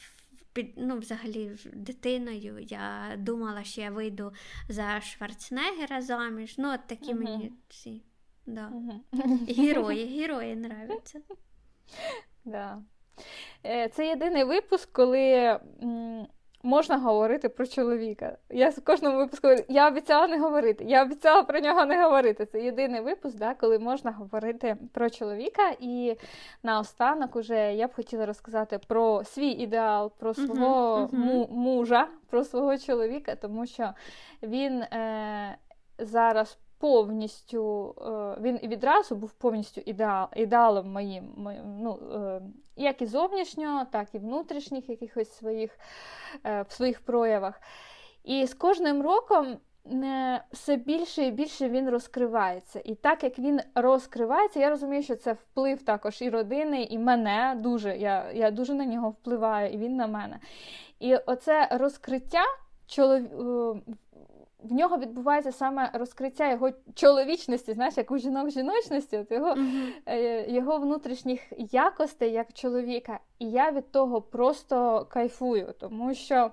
[0.54, 4.34] під, ну, взагалі дитиною я думала, що я вийду
[4.70, 6.58] за Шварценеггера заміж.
[6.58, 7.24] Ну, от такі угу.
[7.24, 8.02] мені всі.
[8.45, 8.72] Да.
[8.74, 9.02] Угу.
[9.47, 11.22] Герої, герої нравляться.
[12.45, 12.82] Да.
[13.66, 15.60] Е, це єдиний випуск, коли
[16.64, 18.38] можна говорити про чоловіка.
[18.49, 20.84] Я в кожному випуску я обіцяла не говорити.
[20.88, 22.45] Я обіцяла про нього не говорити.
[22.45, 25.72] Це єдиний випуск, да, коли можна говорити про чоловіка.
[25.80, 26.16] І
[26.64, 31.51] наостанок уже я б хотіла розказати про свій ідеал, про свого uh-huh, uh-huh.
[31.51, 33.93] мужа, про свого чоловіка, тому що
[34.43, 35.57] він е,
[35.97, 37.96] зараз повністю,
[38.38, 41.24] е, він відразу був повністю ідеал, ідеалом моїм,
[41.80, 42.42] ну, е,
[42.76, 45.80] як і зовнішнього, так і внутрішніх якихось своїх
[46.46, 47.62] е, в своїх проявах.
[48.24, 49.58] І з кожним роком
[50.52, 52.82] все більше і більше він розкривається.
[52.86, 57.58] І так як він розкривається, я розумію, що це вплив також і родини, і мене
[57.60, 57.98] дуже.
[57.98, 60.40] Я я дуже на нього впливаю, і він на мене.
[61.00, 62.44] І оце розкриття
[62.88, 63.22] чолов
[64.64, 70.53] в нього відбувається саме розкриття його чоловічності, знаєш, як у жінок жіночності, от його mm-hmm.
[70.53, 73.20] його внутрішніх якостей як чоловіка.
[73.39, 76.51] І я від того просто кайфую, тому що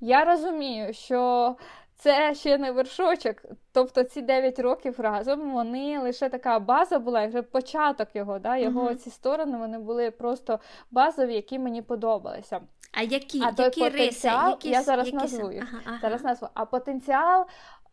[0.00, 1.56] я розумію, що.
[2.04, 3.36] Це ще не вершочок.
[3.72, 8.38] Тобто ці 9 років разом вони лише така база була, як вже початок його.
[8.38, 8.94] да, Його uh-huh.
[8.94, 10.58] ці сторони вони були просто
[10.90, 12.60] базові, які мені подобалися.
[12.92, 14.68] А які а той які потенціал риси?
[14.68, 15.16] я зараз які...
[15.16, 15.68] назву їх.
[15.72, 15.98] Ага, ага.
[16.02, 16.48] Зараз назву.
[16.54, 17.46] А потенціал.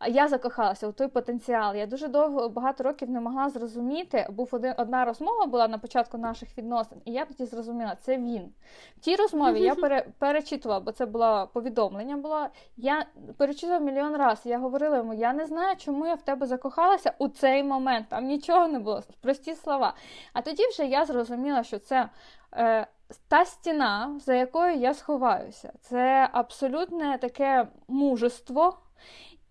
[0.08, 1.76] Я закохалася у той потенціал.
[1.76, 4.26] Я дуже довго багато років не могла зрозуміти.
[4.30, 8.52] Був один одна розмова була на початку наших відносин, і я тоді зрозуміла, це він.
[8.96, 12.16] В тій розмові я пере, перечитувала, бо це було повідомлення.
[12.16, 12.46] Було
[12.76, 14.52] я перечитувала мільйон разів.
[14.52, 18.06] Я говорила йому: я не знаю, чому я в тебе закохалася у цей момент.
[18.08, 19.94] Там нічого не було, прості слова.
[20.32, 22.08] А тоді вже я зрозуміла, що це.
[22.54, 22.86] Е,
[23.28, 28.78] та стіна, за якою я сховаюся, це абсолютне таке мужество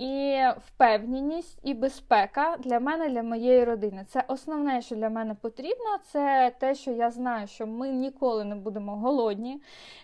[0.02, 4.06] і впевненість, і безпека для мене, для моєї родини.
[4.10, 8.56] Це основне, що для мене потрібно, це те, що я знаю, що ми ніколи не
[8.56, 9.62] будемо голодні,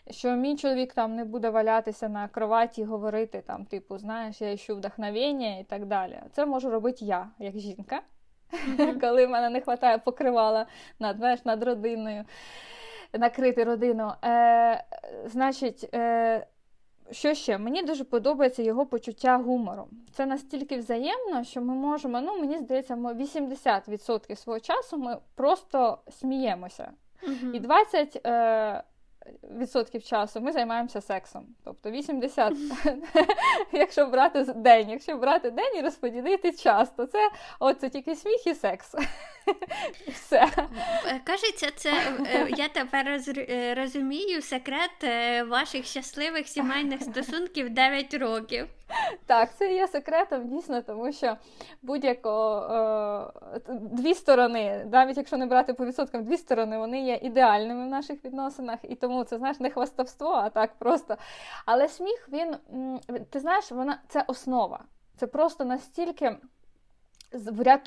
[0.09, 4.53] що мій чоловік там не буде валятися на кроваті і говорити, там, типу, знаєш, я
[4.53, 6.19] ищу вдохновення і так далі.
[6.31, 8.01] Це можу робити я, як жінка,
[8.51, 8.99] mm-hmm.
[9.01, 10.65] коли в мене не вистачає покривала
[10.99, 12.25] над, знаєш, над родиною
[13.13, 14.11] накрити родину.
[14.25, 14.83] Е,
[15.25, 16.47] Значить, е,
[17.11, 17.57] що ще?
[17.57, 19.87] Мені дуже подобається його почуття гумору.
[20.11, 25.97] Це настільки взаємно, що ми можемо, ну мені здається, ми 80% свого часу ми просто
[26.09, 26.91] сміємося.
[27.53, 28.27] І 20%.
[28.27, 28.83] Е,
[29.59, 31.45] відсотків часу ми займаємося сексом.
[31.63, 32.53] Тобто 80,
[33.71, 37.29] якщо брати день, якщо брати день і розподілити час, то це
[37.59, 38.95] от це тільки сміх і секс.
[40.07, 40.47] Все.
[41.23, 41.91] Кажеться, це
[42.25, 48.67] е, я тепер е, розумію секрет е, ваших щасливих сімейних стосунків 9 років.
[49.25, 51.37] Так, це є секретом дійсно, тому що
[51.81, 52.59] будь-яко
[53.55, 57.89] е, дві сторони, навіть якщо не брати по відсоткам, дві сторони, вони є ідеальними в
[57.89, 61.17] наших відносинах, і тому це знаєш не хвастовство, а так просто.
[61.65, 62.55] Але сміх, він
[63.29, 64.83] ти знаєш, вона це основа.
[65.17, 66.35] Це просто настільки.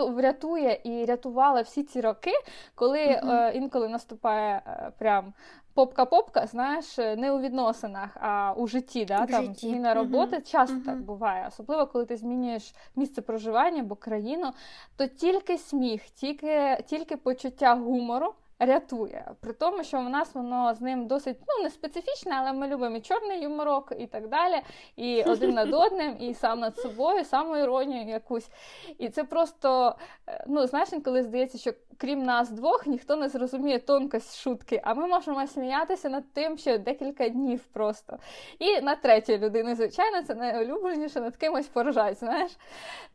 [0.00, 2.32] Врятує і рятувала всі ці роки,
[2.74, 3.30] коли mm-hmm.
[3.32, 5.32] е, інколи наступає е, прям
[5.74, 9.04] попка-попка, знаєш, не у відносинах, а у житті.
[9.04, 9.26] Да?
[9.26, 9.68] Там житті.
[9.68, 10.50] Зміна роботи uh-huh.
[10.50, 10.84] часто uh-huh.
[10.84, 14.52] так буває, особливо коли ти змінюєш місце проживання або країну,
[14.96, 18.34] то тільки сміх, тільки, тільки почуття гумору.
[18.60, 19.24] Рятує.
[19.40, 22.96] При тому, що в нас воно з ним досить ну, не специфічне, але ми любимо
[22.96, 24.60] і чорний юморок і так далі.
[24.96, 28.48] І один над одним, і сам над собою, самоіронію якусь.
[28.98, 29.96] І це просто,
[30.28, 34.94] е, ну, знаєш, коли здається, що крім нас двох, ніхто не зрозуміє тонкость шутки, а
[34.94, 38.18] ми можемо сміятися над тим, що декілька днів просто.
[38.58, 42.52] І на третю людину, звичайно, це найулюбленіше над кимось поржать, знаєш.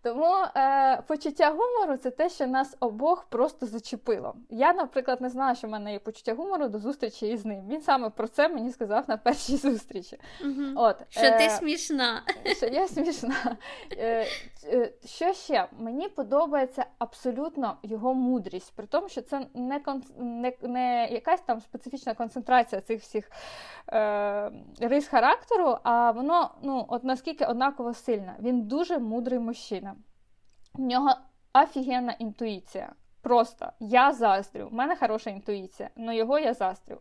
[0.02, 4.36] Тому е, почуття гумору це те, що нас обох просто зачепило.
[4.50, 7.68] Я, наприклад, не знала, що в мене є почуття гумору до зустрічі із ним.
[7.68, 10.20] Він саме про це мені сказав на першій зустрічі.
[10.42, 10.64] Угу.
[10.76, 12.22] От, Що е, ти смішна.
[12.58, 13.58] Що я смішна.
[13.92, 14.28] Е,
[14.66, 15.68] е, Що ще?
[15.80, 20.04] Мені подобається абсолютно його мудрість, при тому, що це не кон...
[20.18, 23.32] не, не якась там специфічна концентрація цих всіх
[23.90, 28.36] е, рис характеру, а воно ну, от наскільки однаково сильне.
[28.40, 29.96] Він дуже мудрий мужчина.
[30.74, 31.16] В нього
[31.54, 32.94] офігенна інтуїція.
[33.26, 34.68] Просто я заздрю.
[34.72, 36.98] У мене хороша інтуїція, але його я заздрю.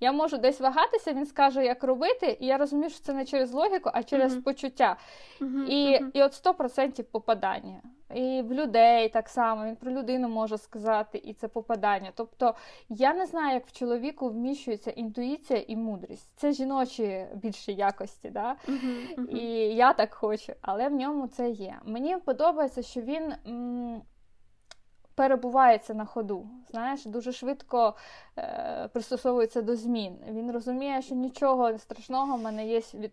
[0.00, 3.52] Я можу десь вагатися, він скаже, як робити, і я розумію, що це не через
[3.52, 4.42] логіку, а через uh-huh.
[4.42, 4.96] почуття.
[5.40, 5.64] Uh-huh.
[5.64, 6.10] І uh-huh.
[6.14, 7.82] і от 100% попадання.
[8.14, 12.12] І в людей так само, він про людину може сказати, і це попадання.
[12.14, 12.54] Тобто
[12.88, 16.30] я не знаю, як в чоловіку вміщується інтуїція і мудрість.
[16.36, 18.56] Це жіночі більші якості, да?
[19.28, 19.44] і
[19.74, 21.78] я так хочу, але в ньому це є.
[21.84, 23.32] Мені подобається, що він.
[23.46, 24.02] М-
[25.18, 26.46] перебувається на ходу.
[26.70, 27.94] Знаєш, дуже швидко
[28.38, 30.16] е, пристосовується до змін.
[30.30, 33.12] Він розуміє, що нічого страшного в мене є від.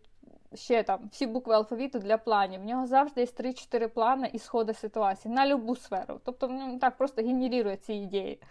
[0.54, 2.62] Ще там всі букви алфавіту для планів.
[2.62, 6.20] В нього завжди є 3-4 плани і сходи ситуації на любу сферу.
[6.26, 8.42] Тобто він так просто генерує ці ідеї.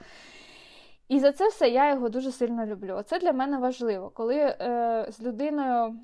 [1.08, 3.02] І за це все я його дуже сильно люблю.
[3.02, 5.96] Це для мене важливо, коли е, з людиною,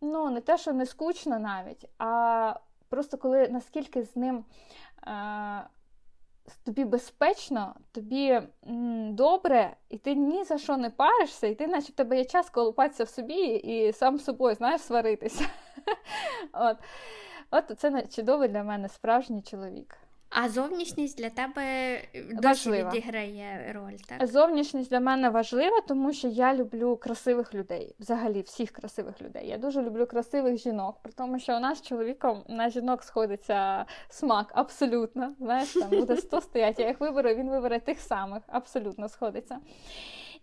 [0.00, 2.54] ну, не те, що не скучно навіть, а
[2.88, 4.44] просто коли наскільки з ним.
[5.06, 5.68] Е,
[6.64, 11.92] тобі безпечно, тобі м, добре, і ти ні за що не паришся, і ти, наче
[11.92, 15.44] в тебе є час колупатися в собі і сам собою, знаєш, сваритися.
[16.52, 16.76] От
[17.50, 19.96] От це чудовий для мене справжній чоловік.
[20.34, 21.98] А зовнішність для тебе
[22.32, 24.26] досі відіграє роль, так?
[24.26, 29.48] Зовнішність для мене важлива, тому що я люблю красивих людей, взагалі всіх красивих людей.
[29.48, 33.84] Я дуже люблю красивих жінок, при тому, що у нас з чоловіком на жінок сходиться
[34.08, 35.34] смак абсолютно.
[35.38, 39.58] Знаєш, там буде 100 стоять, я їх виберу, він вибере тих самих, абсолютно сходиться.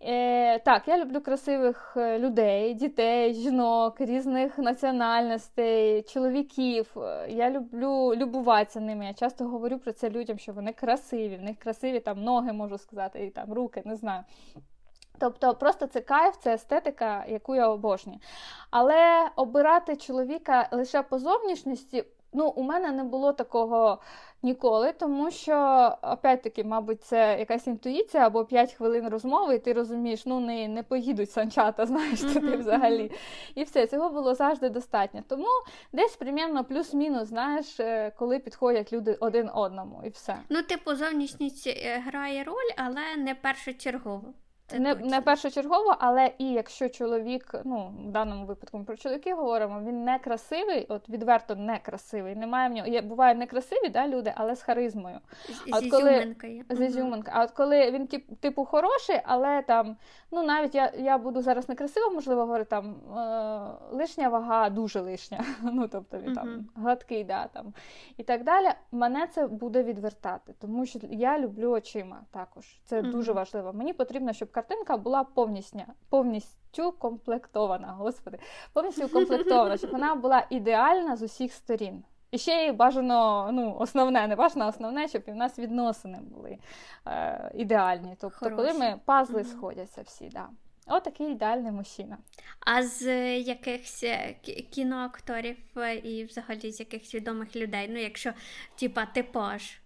[0.02, 6.96] Е, Так, я люблю красивих е, людей, дітей, жінок, різних національностей, чоловіків.
[6.96, 9.06] Е, я люблю любуватися ними.
[9.06, 12.78] Я часто говорю про це людям, що вони красиві, в них красиві там ноги, можу
[12.78, 14.24] сказати, і там руки, не знаю.
[15.18, 18.18] Тобто просто це кайф, це естетика, яку я обожнюю.
[18.70, 23.98] Але обирати чоловіка лише по зовнішності, ну, у мене не було такого
[24.42, 25.54] ніколи, тому що,
[26.02, 30.82] опять-таки, мабуть, це якась інтуїція або 5 хвилин розмови, і ти розумієш, ну не не
[30.82, 33.12] поїдуть санчата, знаєш, туди взагалі.
[33.54, 35.22] І все, цього було завжди достатньо.
[35.28, 35.48] Тому
[35.92, 40.36] десь примірно плюс-мінус, знаєш, е, коли підходять люди один одному, і все.
[40.48, 44.34] Ну, типу, зовнішність е, грає роль, але не першочергово.
[44.70, 49.36] Це не не першочергово, але і якщо чоловік, ну в даному випадку ми про чоловіків
[49.36, 52.36] говоримо, він не красивий, от відверто не красивий.
[52.36, 55.18] Немає в нього є бувають некрасиві да, люди, але з харизмою.
[55.72, 56.36] А з коли
[56.70, 57.34] з ізюминкою.
[57.36, 58.06] А от коли він
[58.40, 59.96] типу хороший, але там,
[60.30, 65.44] ну навіть я я буду зараз некрасиво, можливо, говорити там е, лишня вага, дуже лишня.
[65.62, 67.74] Ну тобто він там гладкий, да там
[68.16, 68.68] і так далі.
[68.92, 72.80] Мене це буде відвертати, тому що я люблю очима також.
[72.84, 73.72] Це дуже важливо.
[73.72, 78.38] Мені потрібно, щоб картинка була повністю повністю комплектована, господи,
[78.72, 82.04] повністю укомплектована, щоб вона була ідеальна з усіх сторін.
[82.30, 86.58] І ще й бажано, ну, основне, не бажано, основне, щоб і в нас відносини були
[87.06, 88.16] е, ідеальні.
[88.20, 88.56] Тобто, Хороші.
[88.56, 89.52] коли ми пазли mm-hmm.
[89.52, 90.48] сходяться всі, да.
[90.86, 92.18] Отакий ідеальний мужчина.
[92.60, 93.04] А з
[93.38, 94.34] якихось е,
[94.70, 98.32] кіноакторів е, і взагалі з якихось відомих людей, ну, якщо
[98.76, 99.79] типа типаж.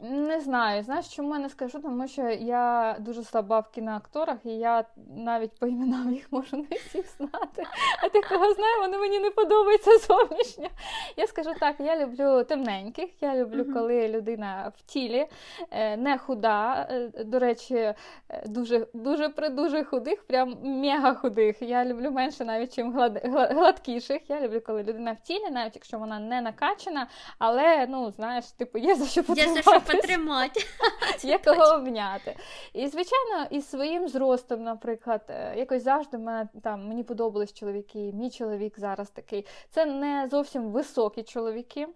[0.00, 0.82] Не знаю.
[0.82, 4.84] Знаєш, чому я не скажу, тому що я дуже слаба в кіноакторах, і я
[5.16, 7.64] навіть по іменам їх можу не всіх знати.
[8.02, 10.68] А ти кого знаю, вони мені не подобаються зовнішньо.
[11.16, 15.26] Я скажу так: я люблю темненьких, я люблю, коли людина в тілі,
[15.70, 16.88] е, не худа.
[16.90, 17.94] Е, до речі, е,
[18.46, 21.62] дуже дуже худих, прям мега худих.
[21.62, 22.92] Я люблю менше навіть чим
[23.32, 24.30] гладкіших.
[24.30, 27.06] Я люблю, коли людина в тілі, навіть якщо вона не накачана,
[27.38, 29.58] але ну, знаєш, типу, є за що потримати.
[29.58, 30.60] Є за що потримати.
[31.22, 32.36] Є кого обняти.
[32.72, 37.98] І, звичайно, із своїм зростом, наприклад, е, якось завжди мене там мені подобались чоловіки.
[37.98, 39.46] Мій чоловік зараз такий.
[39.70, 41.88] Це не зовсім високі чоловіки.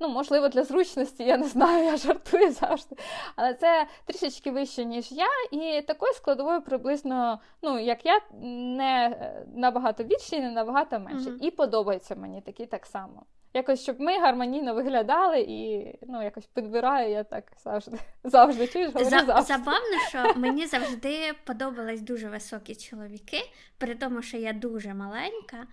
[0.00, 2.96] Ну, можливо, для зручності, я не знаю, я жартую завжди.
[3.36, 9.46] Але це трішечки вище, ніж я, і такою складовою приблизно, ну, як я, не е,
[9.54, 11.30] набагато більше і не набагато менше.
[11.30, 11.38] Mm-hmm.
[11.40, 13.22] І подобається мені такі так само
[13.56, 17.98] якось, щоб ми гармонійно виглядали і ну, якось підбираю я так завжди.
[18.24, 19.54] Завжди чуєш, говорю За, завжди.
[19.54, 23.38] Забавно, що мені завжди подобались дуже високі чоловіки,
[23.78, 25.66] при тому, що я дуже маленька,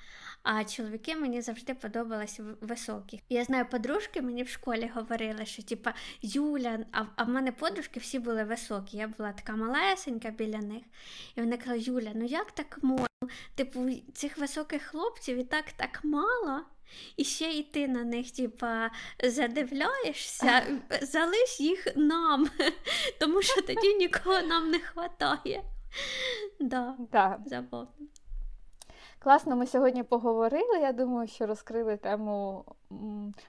[0.43, 3.21] а чоловіки мені завжди подобались високі.
[3.29, 7.99] Я знаю, подружки мені в школі говорили, що типа Юля, а а в мене подружки
[7.99, 8.97] всі були високі.
[8.97, 10.83] Я була така малесенька біля них.
[11.35, 13.07] І вони казали, Юля, ну як так можна?
[13.55, 16.61] Типу, цих високих хлопців і так так мало.
[17.17, 18.89] І ще й ти на них, типа,
[19.23, 20.63] задивляєшся,
[21.01, 22.49] залиш їх нам,
[23.19, 25.63] тому що тоді нікого нам не вистачає.
[26.59, 27.39] Да, да.
[27.45, 27.87] Забавно.
[29.23, 30.79] Класно, ми сьогодні поговорили.
[30.81, 32.65] Я думаю, що розкрили тему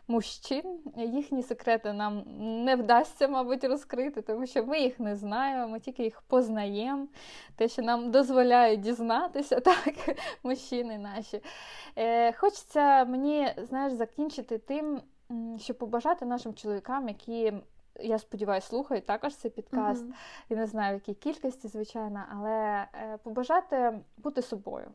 [0.08, 0.80] мужчин.
[0.96, 2.24] Їхні секрети нам
[2.64, 7.06] не вдасться, мабуть, розкрити, тому що ми їх не знаємо, ми тільки їх познаємо.
[7.56, 11.40] Те, що нам дозволяють дізнатися, так, мужчини наші.
[11.96, 15.00] Е, Хочеться мені знаєш, закінчити тим,
[15.58, 17.52] щоб побажати нашим чоловікам, які.
[18.00, 20.04] Я сподіваюся, слухають також цей підкаст.
[20.04, 20.12] Mm-hmm.
[20.48, 24.86] Я не знаю, в якій кількості, звичайно, але е, побажати бути собою.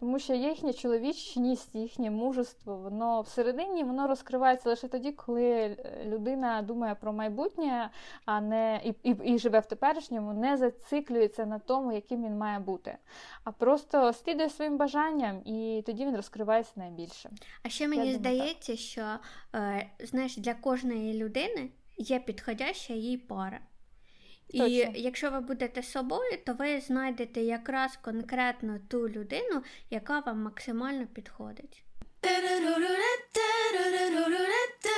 [0.00, 6.94] Тому що їхня чоловічність, їхнє мужество, воно всередині воно розкривається лише тоді, коли людина думає
[6.94, 7.90] про майбутнє,
[8.24, 12.58] а не і, і, і живе в теперішньому, не зациклюється на тому, яким він має
[12.58, 12.96] бути,
[13.44, 17.30] а просто слідує своїм бажанням, і тоді він розкривається найбільше.
[17.62, 19.18] А ще мені Я здається, думаю, що
[19.54, 23.60] е, знаєш, для кожної людини є підходяща їй пара.
[24.52, 24.66] Точно.
[24.66, 31.06] І якщо ви будете собою, то ви знайдете якраз конкретно ту людину, яка вам максимально
[31.06, 31.84] підходить.